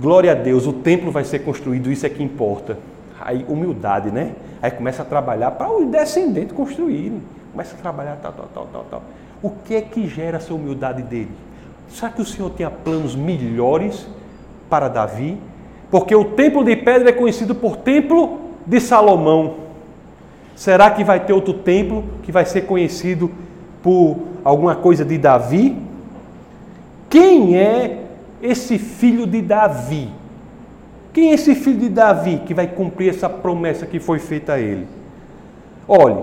[0.00, 2.78] Glória a Deus, o templo vai ser construído, isso é que importa.
[3.20, 4.32] Aí, humildade, né?
[4.62, 7.20] Aí começa a trabalhar para os descendentes construírem.
[7.52, 9.02] Começa a trabalhar, tal, tal, tal, tal, tal.
[9.42, 11.30] O que é que gera essa humildade dele?
[11.88, 14.06] Será que o Senhor tinha planos melhores
[14.70, 15.38] para Davi?
[15.90, 19.56] Porque o templo de pedra é conhecido por templo de Salomão.
[20.54, 23.30] Será que vai ter outro templo que vai ser conhecido
[23.82, 25.76] por alguma coisa de Davi?
[27.10, 28.04] Quem é
[28.40, 30.08] esse filho de Davi?
[31.12, 34.60] Quem é esse filho de Davi que vai cumprir essa promessa que foi feita a
[34.60, 34.86] ele?
[35.88, 36.22] Olhe,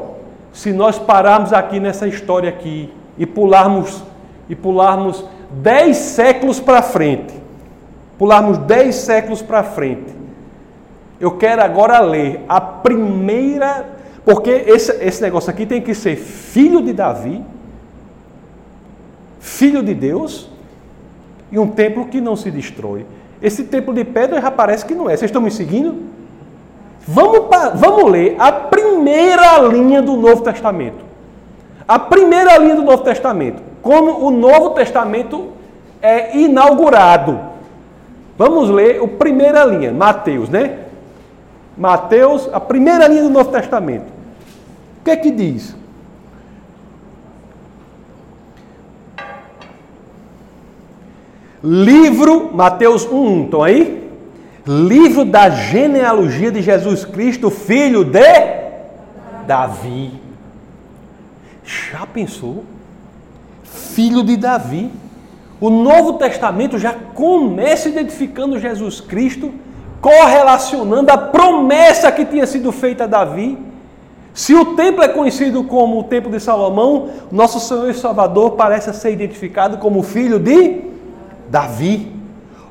[0.53, 4.01] se nós pararmos aqui nessa história aqui e pularmos
[4.47, 5.25] e pularmos
[5.61, 7.33] dez séculos para frente,
[8.17, 10.15] pularmos dez séculos para frente,
[11.19, 13.85] eu quero agora ler a primeira,
[14.23, 17.43] porque esse, esse negócio aqui tem que ser filho de Davi,
[19.37, 20.49] filho de Deus
[21.51, 23.05] e um templo que não se destrói.
[23.41, 25.15] Esse templo de pedra já parece que não é.
[25.15, 25.95] Vocês estão me seguindo?
[27.07, 31.05] Vamos, vamos ler a primeira linha do Novo Testamento.
[31.87, 33.61] A primeira linha do Novo Testamento.
[33.81, 35.49] Como o Novo Testamento
[36.01, 37.39] é inaugurado.
[38.37, 40.79] Vamos ler a primeira linha, Mateus, né?
[41.77, 44.05] Mateus, a primeira linha do Novo Testamento.
[45.03, 45.75] que é que diz?
[51.63, 54.07] Livro, Mateus 1, estão aí?
[54.65, 58.21] Livro da genealogia de Jesus Cristo, filho de
[59.47, 60.11] Davi.
[61.63, 62.63] Já pensou?
[63.63, 64.91] Filho de Davi.
[65.59, 69.51] O Novo Testamento já começa identificando Jesus Cristo,
[69.99, 73.57] correlacionando a promessa que tinha sido feita a Davi.
[74.31, 78.93] Se o templo é conhecido como o templo de Salomão, nosso Senhor e Salvador parece
[78.93, 80.96] ser identificado como filho de
[81.49, 82.11] Davi.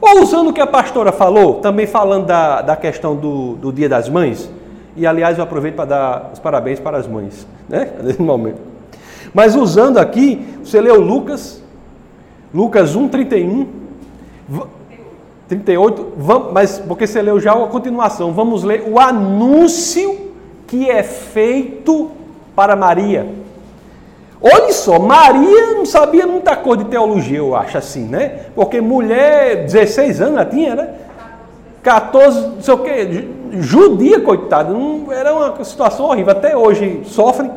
[0.00, 3.88] Ou usando o que a pastora falou, também falando da, da questão do, do Dia
[3.88, 4.50] das Mães,
[4.96, 7.92] e aliás eu aproveito para dar os parabéns para as mães, né?
[8.02, 8.60] Nesse momento.
[9.32, 11.62] Mas usando aqui, você leu Lucas,
[12.54, 13.68] Lucas 1, 31,
[15.48, 20.32] 38, vamos, mas porque você leu já a continuação, vamos ler o anúncio
[20.66, 22.10] que é feito
[22.54, 23.45] para Maria.
[24.40, 28.46] Olha só, Maria não sabia muita coisa de teologia, eu acho assim, né?
[28.54, 30.90] Porque mulher, 16 anos ela tinha, né?
[31.82, 37.50] 14, não sei o quê, judia, coitada, não, era uma situação horrível, até hoje sofrem.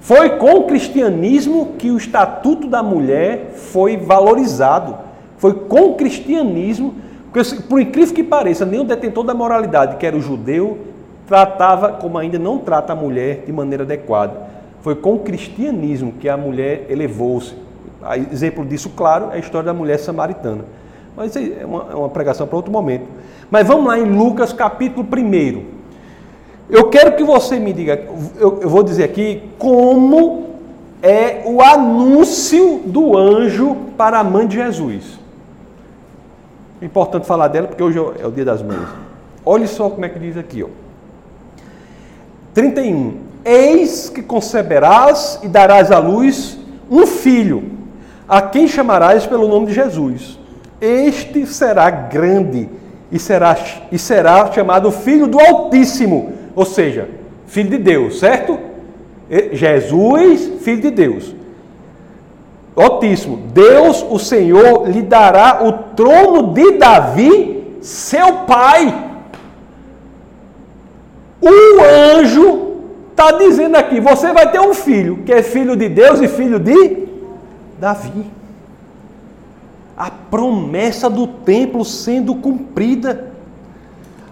[0.00, 4.96] Foi com o cristianismo que o estatuto da mulher foi valorizado.
[5.36, 6.94] Foi com o cristianismo,
[7.32, 10.78] porque por incrível que pareça, o detentor da moralidade, que era o judeu,
[11.26, 14.45] tratava como ainda não trata a mulher de maneira adequada.
[14.86, 17.56] Foi com o cristianismo que a mulher elevou-se.
[18.30, 20.64] Exemplo disso, claro, é a história da mulher samaritana.
[21.16, 23.04] Mas é uma, é uma pregação para outro momento.
[23.50, 25.64] Mas vamos lá em Lucas capítulo 1.
[26.70, 28.00] Eu quero que você me diga,
[28.38, 30.50] eu, eu vou dizer aqui como
[31.02, 35.18] é o anúncio do anjo para a mãe de Jesus.
[36.80, 38.86] É importante falar dela porque hoje é o dia das mães.
[39.44, 40.68] Olha só como é que diz aqui, ó.
[42.54, 43.25] 31.
[43.46, 46.58] Eis que conceberás e darás à luz
[46.90, 47.62] um filho,
[48.28, 50.36] a quem chamarás pelo nome de Jesus.
[50.80, 52.68] Este será grande
[53.10, 53.56] e será,
[53.92, 57.08] e será chamado Filho do Altíssimo, ou seja,
[57.46, 58.58] Filho de Deus, certo?
[59.52, 61.32] Jesus, Filho de Deus.
[62.74, 63.36] Altíssimo.
[63.54, 68.92] Deus, o Senhor, lhe dará o trono de Davi, seu pai.
[71.40, 72.65] O anjo
[73.16, 76.58] Está dizendo aqui: você vai ter um filho, que é filho de Deus e filho
[76.58, 77.08] de
[77.80, 78.26] Davi.
[79.96, 83.32] A promessa do templo sendo cumprida.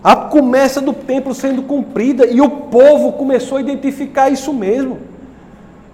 [0.02, 2.26] A promessa do templo sendo cumprida.
[2.26, 4.98] E o povo começou a identificar isso mesmo.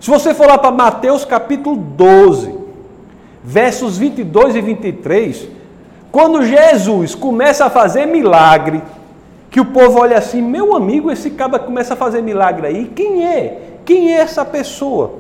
[0.01, 2.53] Se você for lá para Mateus capítulo 12,
[3.45, 5.49] versos 22 e 23,
[6.11, 8.83] quando Jesus começa a fazer milagre,
[9.51, 12.93] que o povo olha assim, meu amigo, esse cara começa a fazer milagre aí.
[12.95, 13.61] Quem é?
[13.85, 15.15] Quem é essa pessoa?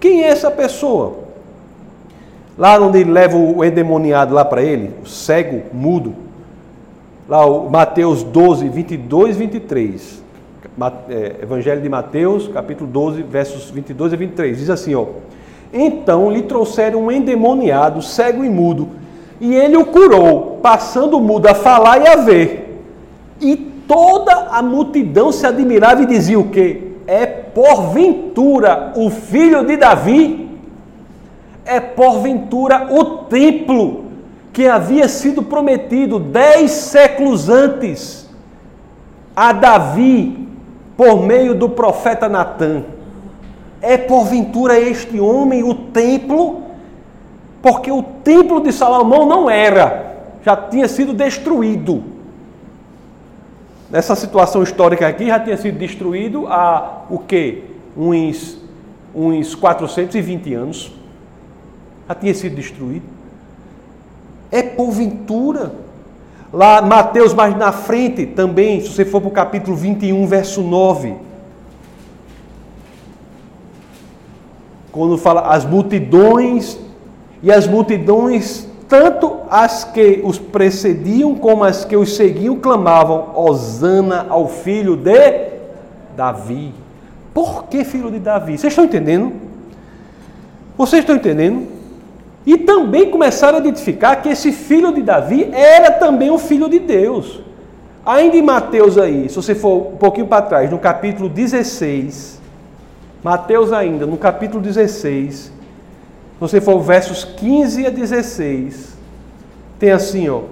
[0.00, 1.18] Quem é essa pessoa?
[2.56, 6.14] Lá onde ele leva o endemoniado lá para ele, o cego, mudo.
[7.28, 10.24] Lá o Mateus 12, 22 e 23.
[11.08, 14.58] É, Evangelho de Mateus, capítulo 12, versos 22 e 23.
[14.58, 15.06] Diz assim, ó.
[15.72, 18.88] Então lhe trouxeram um endemoniado, cego e mudo,
[19.40, 22.63] e ele o curou, passando o mudo a falar e a ver.
[23.40, 23.56] E
[23.88, 26.92] toda a multidão se admirava e dizia o quê?
[27.06, 30.48] É porventura o filho de Davi?
[31.64, 34.04] É porventura o templo
[34.52, 38.28] que havia sido prometido dez séculos antes
[39.34, 40.48] a Davi
[40.96, 42.84] por meio do profeta Natã?
[43.82, 46.62] É porventura este homem o templo?
[47.60, 52.13] Porque o templo de Salomão não era, já tinha sido destruído
[53.90, 57.64] nessa situação histórica aqui já tinha sido destruído há o quê?
[57.96, 58.58] Uns,
[59.14, 60.92] uns 420 anos.
[62.08, 63.06] Já tinha sido destruído.
[64.50, 65.72] É porventura.
[66.52, 71.16] Lá, Mateus, mais na frente também, se você for para o capítulo 21, verso 9.
[74.92, 76.78] Quando fala as multidões,
[77.44, 84.26] e as multidões tanto as que os precediam como as que os seguiam clamavam: Hosana
[84.28, 85.48] ao filho de
[86.16, 86.72] Davi.
[87.32, 88.56] Por que filho de Davi?
[88.56, 89.32] Vocês estão entendendo?
[90.76, 91.66] Vocês estão entendendo?
[92.46, 96.78] E também começaram a identificar que esse filho de Davi era também o filho de
[96.78, 97.40] Deus.
[98.04, 102.38] Ainda em Mateus aí, se você for um pouquinho para trás, no capítulo 16,
[103.22, 105.50] Mateus ainda, no capítulo 16, se
[106.48, 108.96] você for versos 15 a 16,
[109.78, 110.42] tem assim, ó.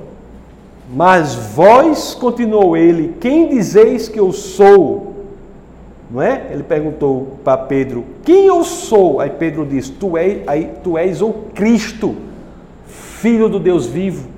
[0.95, 5.13] Mas vós, continuou ele, quem dizeis que eu sou?
[6.13, 6.49] não é?
[6.51, 9.19] Ele perguntou para Pedro: Quem eu sou?
[9.19, 12.15] Aí Pedro disse: Tu és, aí, tu és o Cristo,
[12.87, 14.29] filho do Deus vivo.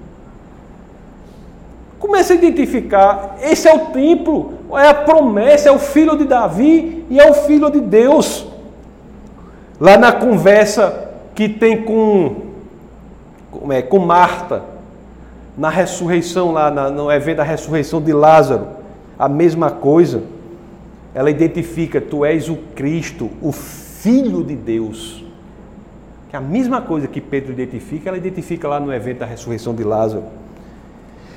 [1.99, 7.05] Começa a identificar: esse é o templo, é a promessa, é o filho de Davi
[7.11, 8.47] e é o filho de Deus.
[9.81, 11.04] Lá na conversa
[11.35, 12.37] que tem com,
[13.51, 14.63] com, é, com Marta,
[15.57, 18.69] na ressurreição, lá na, no evento da ressurreição de Lázaro,
[19.19, 20.23] a mesma coisa.
[21.15, 25.25] Ela identifica: Tu és o Cristo, o Filho de Deus.
[26.29, 29.75] Que é a mesma coisa que Pedro identifica, ela identifica lá no evento da ressurreição
[29.75, 30.25] de Lázaro.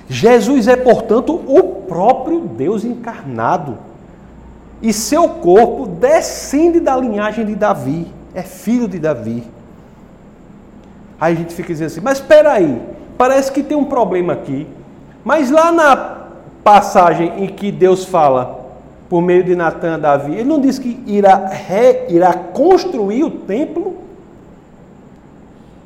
[0.09, 3.77] Jesus é, portanto, o próprio Deus encarnado.
[4.81, 9.43] E seu corpo descende da linhagem de Davi, é filho de Davi.
[11.19, 12.81] Aí a gente fica dizendo assim, mas espera aí,
[13.17, 14.67] parece que tem um problema aqui.
[15.23, 15.95] Mas lá na
[16.63, 18.65] passagem em que Deus fala
[19.09, 23.31] por meio de Natan a Davi, ele não diz que irá, re, irá construir o
[23.31, 23.95] templo?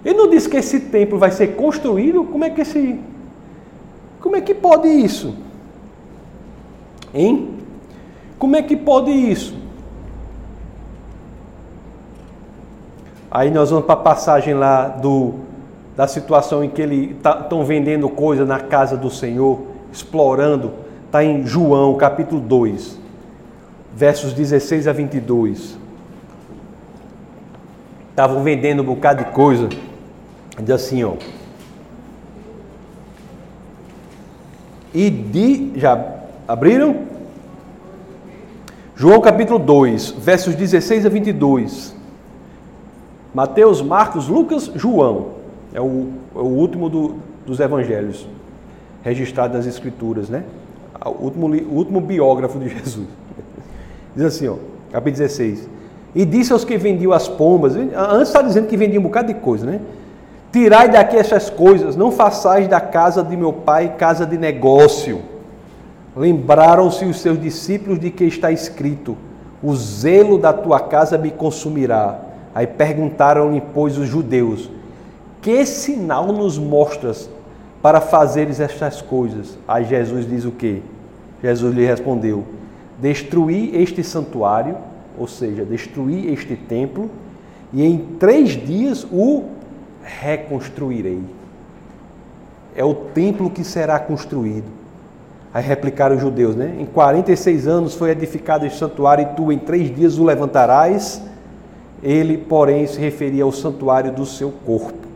[0.03, 2.23] Ele não diz que esse templo vai ser construído?
[2.23, 2.99] Como é que esse.
[4.19, 5.35] Como é que pode isso?
[7.13, 7.59] Hein?
[8.39, 9.60] Como é que pode isso?
[13.33, 15.35] Aí nós vamos para a passagem lá do,
[15.95, 20.73] da situação em que eles estão tá, vendendo coisa na casa do Senhor, explorando.
[21.05, 22.99] Está em João capítulo 2,
[23.95, 25.77] versos 16 a 22.
[28.09, 29.69] Estavam vendendo um bocado de coisa.
[30.59, 31.13] Diz assim, ó.
[34.93, 35.71] E de.
[35.79, 36.15] Já
[36.45, 37.11] abriram?
[38.93, 42.00] João capítulo 2, versos 16 a 22.
[43.33, 45.41] Mateus, Marcos, Lucas, João.
[45.73, 47.15] É o, é o último do,
[47.45, 48.27] dos evangelhos
[49.03, 50.43] registrado nas Escrituras, né?
[51.05, 53.07] O último, o último biógrafo de Jesus.
[54.15, 54.55] Diz assim, ó,
[54.91, 55.69] capítulo 16.
[56.13, 59.39] E disse aos que vendiam as pombas, antes está dizendo que vendiam um bocado de
[59.39, 59.79] coisa, né?
[60.51, 65.21] Tirai daqui essas coisas, não façais da casa de meu pai casa de negócio.
[66.13, 69.15] Lembraram-se os seus discípulos de que está escrito:
[69.63, 72.19] O zelo da tua casa me consumirá.
[72.53, 74.69] Aí perguntaram-lhe, pois, os judeus:
[75.41, 77.29] Que sinal nos mostras
[77.81, 79.57] para fazeres estas coisas?
[79.67, 80.81] Aí Jesus diz o que?
[81.41, 82.43] Jesus lhe respondeu:
[82.99, 84.77] Destruí este santuário,
[85.17, 87.09] ou seja, destruí este templo,
[87.73, 89.45] e em três dias o
[90.03, 91.23] reconstruirei.
[92.75, 94.81] É o templo que será construído.
[95.53, 96.75] Aí replicaram os judeus, né?
[96.79, 101.21] Em 46 anos foi edificado este santuário e tu em três dias o levantarás
[102.01, 105.07] ele, porém, se referia ao santuário do seu corpo.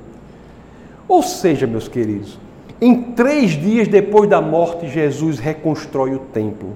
[1.07, 2.37] Ou seja, meus queridos,
[2.81, 6.69] em três dias depois da morte, Jesus reconstrói o templo,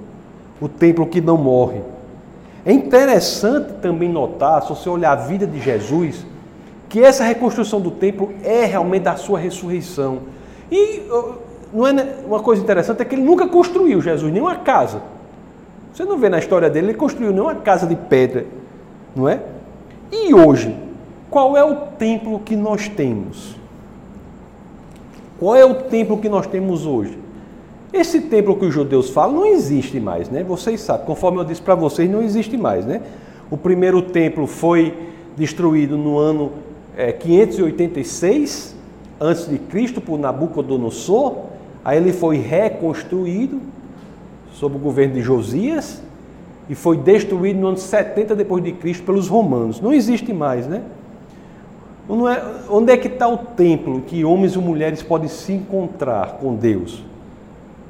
[0.61, 1.81] o templo que não morre.
[2.65, 6.25] É interessante também notar, se você olhar a vida de Jesus,
[6.87, 10.19] que essa reconstrução do templo é realmente da sua ressurreição.
[10.71, 11.03] E
[11.73, 15.01] não é uma coisa interessante é que ele nunca construiu Jesus nenhuma casa.
[15.93, 18.45] Você não vê na história dele, ele construiu nenhuma casa de pedra,
[19.15, 19.39] não é?
[20.11, 20.75] E hoje,
[21.29, 23.55] qual é o templo que nós temos?
[25.39, 27.17] Qual é o templo que nós temos hoje?
[27.93, 30.43] Esse templo que os judeus falam não existe mais, né?
[30.43, 33.01] Vocês sabem, conforme eu disse para vocês, não existe mais, né?
[33.49, 34.95] O primeiro templo foi
[35.35, 36.51] destruído no ano
[36.95, 38.75] é, 586
[39.19, 41.35] antes de Cristo por Nabucodonosor.
[41.83, 43.59] Aí ele foi reconstruído
[44.53, 46.01] sob o governo de Josias
[46.69, 49.81] e foi destruído no ano 70 depois de Cristo pelos romanos.
[49.81, 50.83] Não existe mais, né?
[52.09, 56.55] É, onde é que está o templo que homens e mulheres podem se encontrar com
[56.55, 57.03] Deus?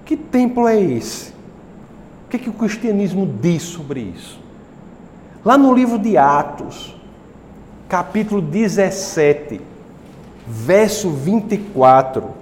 [0.06, 1.32] Que templo é esse?
[2.26, 4.40] O que, é que o cristianismo diz sobre isso?
[5.44, 6.96] Lá no livro de Atos,
[7.88, 9.60] capítulo 17,
[10.48, 12.39] verso 24.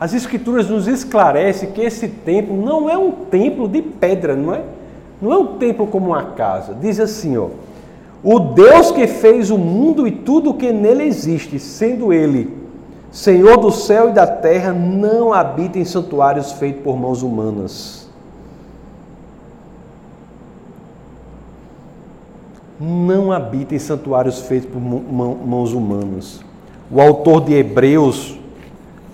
[0.00, 4.62] As Escrituras nos esclarecem que esse templo não é um templo de pedra, não é?
[5.20, 6.74] Não é um templo como uma casa.
[6.74, 7.48] Diz assim, ó.
[8.24, 12.60] O Deus que fez o mundo e tudo o que nele existe, sendo ele
[13.10, 18.08] Senhor do céu e da terra, não habita em santuários feitos por mãos humanas.
[22.78, 26.40] Não habita em santuários feitos por mãos humanas.
[26.90, 28.38] O autor de Hebreus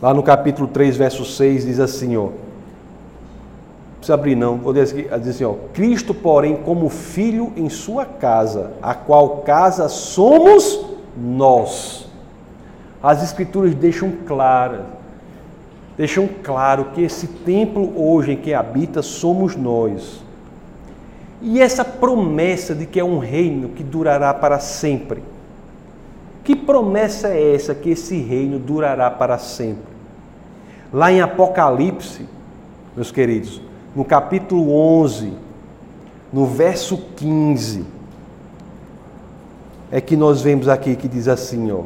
[0.07, 2.27] Lá no capítulo 3, verso 6, diz assim, ó.
[2.27, 2.33] Não
[3.97, 5.55] precisa abrir não, vou dizer assim, ó.
[5.75, 10.87] Cristo, porém, como filho em sua casa, a qual casa somos
[11.21, 12.09] nós.
[13.03, 14.83] As escrituras deixam claras
[15.97, 20.23] deixam claro que esse templo hoje em que habita somos nós.
[21.43, 25.21] E essa promessa de que é um reino que durará para sempre.
[26.45, 29.95] Que promessa é essa que esse reino durará para sempre?
[30.93, 32.26] Lá em Apocalipse,
[32.95, 33.61] meus queridos,
[33.95, 35.32] no capítulo 11,
[36.32, 37.84] no verso 15,
[39.91, 41.82] é que nós vemos aqui que diz assim, ó.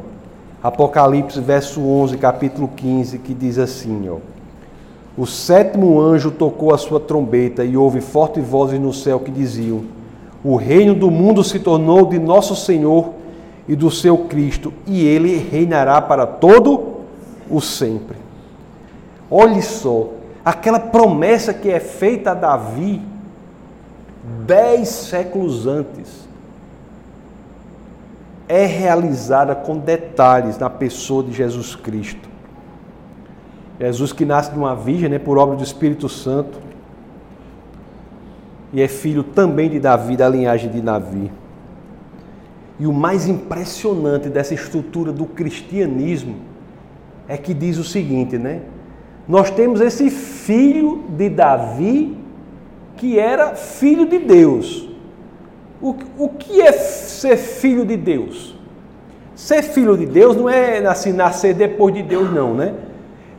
[0.61, 4.17] Apocalipse, verso 11, capítulo 15, que diz assim, ó.
[5.17, 9.83] O sétimo anjo tocou a sua trombeta e houve fortes vozes no céu que diziam:
[10.43, 13.09] O reino do mundo se tornou de nosso Senhor
[13.67, 17.01] e do seu Cristo, e ele reinará para todo
[17.49, 18.20] o sempre.
[19.33, 20.09] Olhe só,
[20.43, 23.01] aquela promessa que é feita a Davi
[24.45, 26.27] dez séculos antes
[28.49, 32.29] é realizada com detalhes na pessoa de Jesus Cristo.
[33.79, 36.59] Jesus que nasce de uma virgem, né, por obra do Espírito Santo,
[38.73, 41.31] e é filho também de Davi, da linhagem de Davi.
[42.77, 46.35] E o mais impressionante dessa estrutura do cristianismo
[47.27, 48.61] é que diz o seguinte, né?
[49.31, 52.17] Nós temos esse filho de Davi
[52.97, 54.89] que era filho de Deus.
[55.81, 58.53] O, o que é ser filho de Deus?
[59.33, 62.73] Ser filho de Deus não é assim, nascer depois de Deus, não, né?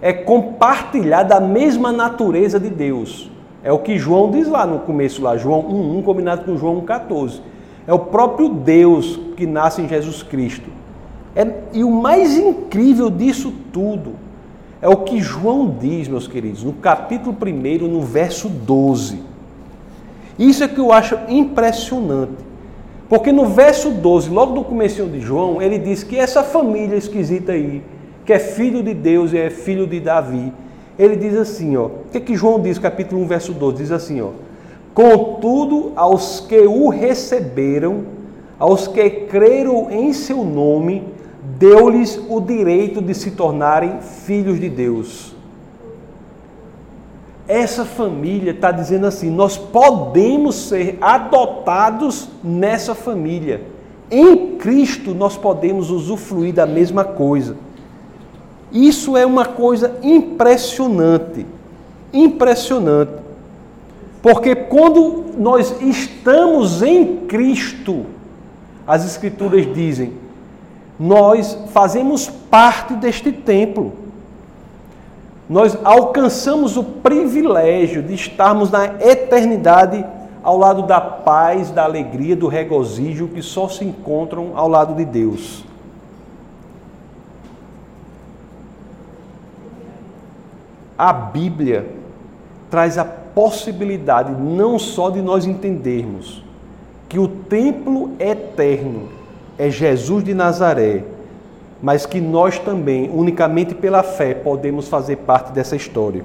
[0.00, 3.30] É compartilhar da mesma natureza de Deus.
[3.62, 7.42] É o que João diz lá no começo, lá, João 1,1 combinado com João 1,14.
[7.86, 10.70] É o próprio Deus que nasce em Jesus Cristo.
[11.36, 14.31] É, e o mais incrível disso tudo
[14.82, 19.20] é o que João diz, meus queridos, no capítulo 1, no verso 12.
[20.36, 22.32] Isso é que eu acho impressionante.
[23.08, 27.52] Porque no verso 12, logo do começo de João, ele diz que essa família esquisita
[27.52, 27.80] aí,
[28.26, 30.52] que é filho de Deus e é filho de Davi,
[30.98, 33.92] ele diz assim, ó, o que, é que João diz, capítulo 1, verso 12, diz
[33.92, 34.30] assim, ó,
[34.92, 38.02] contudo, aos que o receberam,
[38.58, 41.04] aos que creram em seu nome,
[41.42, 45.34] deu-lhes o direito de se tornarem filhos de Deus.
[47.48, 53.62] Essa família está dizendo assim: nós podemos ser adotados nessa família.
[54.10, 57.56] Em Cristo nós podemos usufruir da mesma coisa.
[58.70, 61.44] Isso é uma coisa impressionante.
[62.12, 63.12] Impressionante.
[64.22, 68.06] Porque quando nós estamos em Cristo,
[68.86, 70.21] as Escrituras dizem
[70.98, 73.92] nós fazemos parte deste templo.
[75.48, 80.04] Nós alcançamos o privilégio de estarmos na eternidade
[80.42, 85.04] ao lado da paz, da alegria, do regozijo que só se encontram ao lado de
[85.04, 85.64] Deus.
[90.96, 91.88] A Bíblia
[92.70, 96.42] traz a possibilidade não só de nós entendermos
[97.08, 99.08] que o templo eterno
[99.62, 101.04] é Jesus de Nazaré,
[101.80, 106.24] mas que nós também, unicamente pela fé, podemos fazer parte dessa história.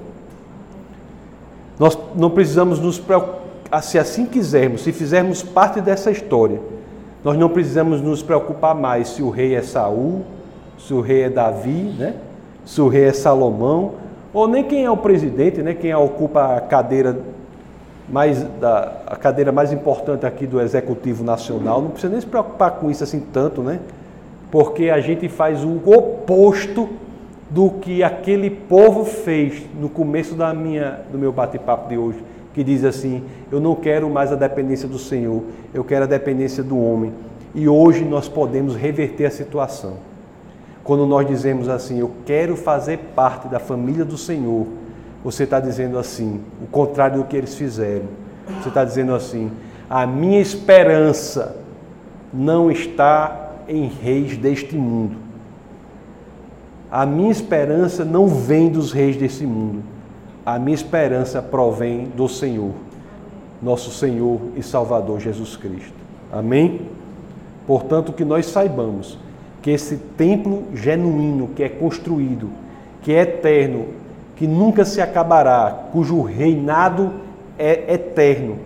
[1.78, 6.60] Nós não precisamos nos preocupar, se assim quisermos, se fizermos parte dessa história,
[7.22, 10.22] nós não precisamos nos preocupar mais se o rei é Saul,
[10.76, 12.16] se o rei é Davi, né?
[12.64, 13.92] se o rei é Salomão,
[14.34, 15.74] ou nem quem é o presidente, né?
[15.74, 17.20] quem ocupa a cadeira
[18.10, 22.72] mais da a cadeira mais importante aqui do Executivo Nacional, não precisa nem se preocupar
[22.72, 23.80] com isso assim tanto, né?
[24.50, 26.88] Porque a gente faz o oposto
[27.50, 32.18] do que aquele povo fez no começo da minha do meu bate-papo de hoje,
[32.54, 35.42] que diz assim: "Eu não quero mais a dependência do Senhor,
[35.74, 37.12] eu quero a dependência do homem".
[37.54, 39.94] E hoje nós podemos reverter a situação.
[40.82, 44.66] Quando nós dizemos assim: "Eu quero fazer parte da família do Senhor",
[45.22, 48.06] você está dizendo assim, o contrário do que eles fizeram.
[48.60, 49.50] Você está dizendo assim:
[49.88, 51.56] a minha esperança
[52.32, 55.16] não está em reis deste mundo.
[56.90, 59.82] A minha esperança não vem dos reis desse mundo.
[60.44, 62.72] A minha esperança provém do Senhor,
[63.60, 65.92] nosso Senhor e Salvador Jesus Cristo.
[66.32, 66.82] Amém?
[67.66, 69.18] Portanto, que nós saibamos
[69.60, 72.48] que esse templo genuíno que é construído,
[73.02, 73.88] que é eterno,
[74.38, 77.12] que nunca se acabará, cujo reinado
[77.58, 78.58] é eterno,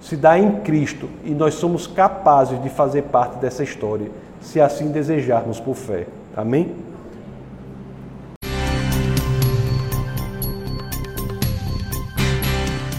[0.00, 4.08] se dá em Cristo e nós somos capazes de fazer parte dessa história,
[4.40, 6.06] se assim desejarmos por fé.
[6.36, 6.72] Amém?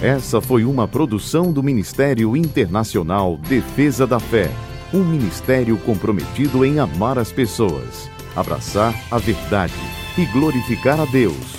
[0.01, 4.49] Essa foi uma produção do Ministério Internacional Defesa da Fé,
[4.93, 9.73] um ministério comprometido em amar as pessoas, abraçar a verdade
[10.17, 11.58] e glorificar a Deus.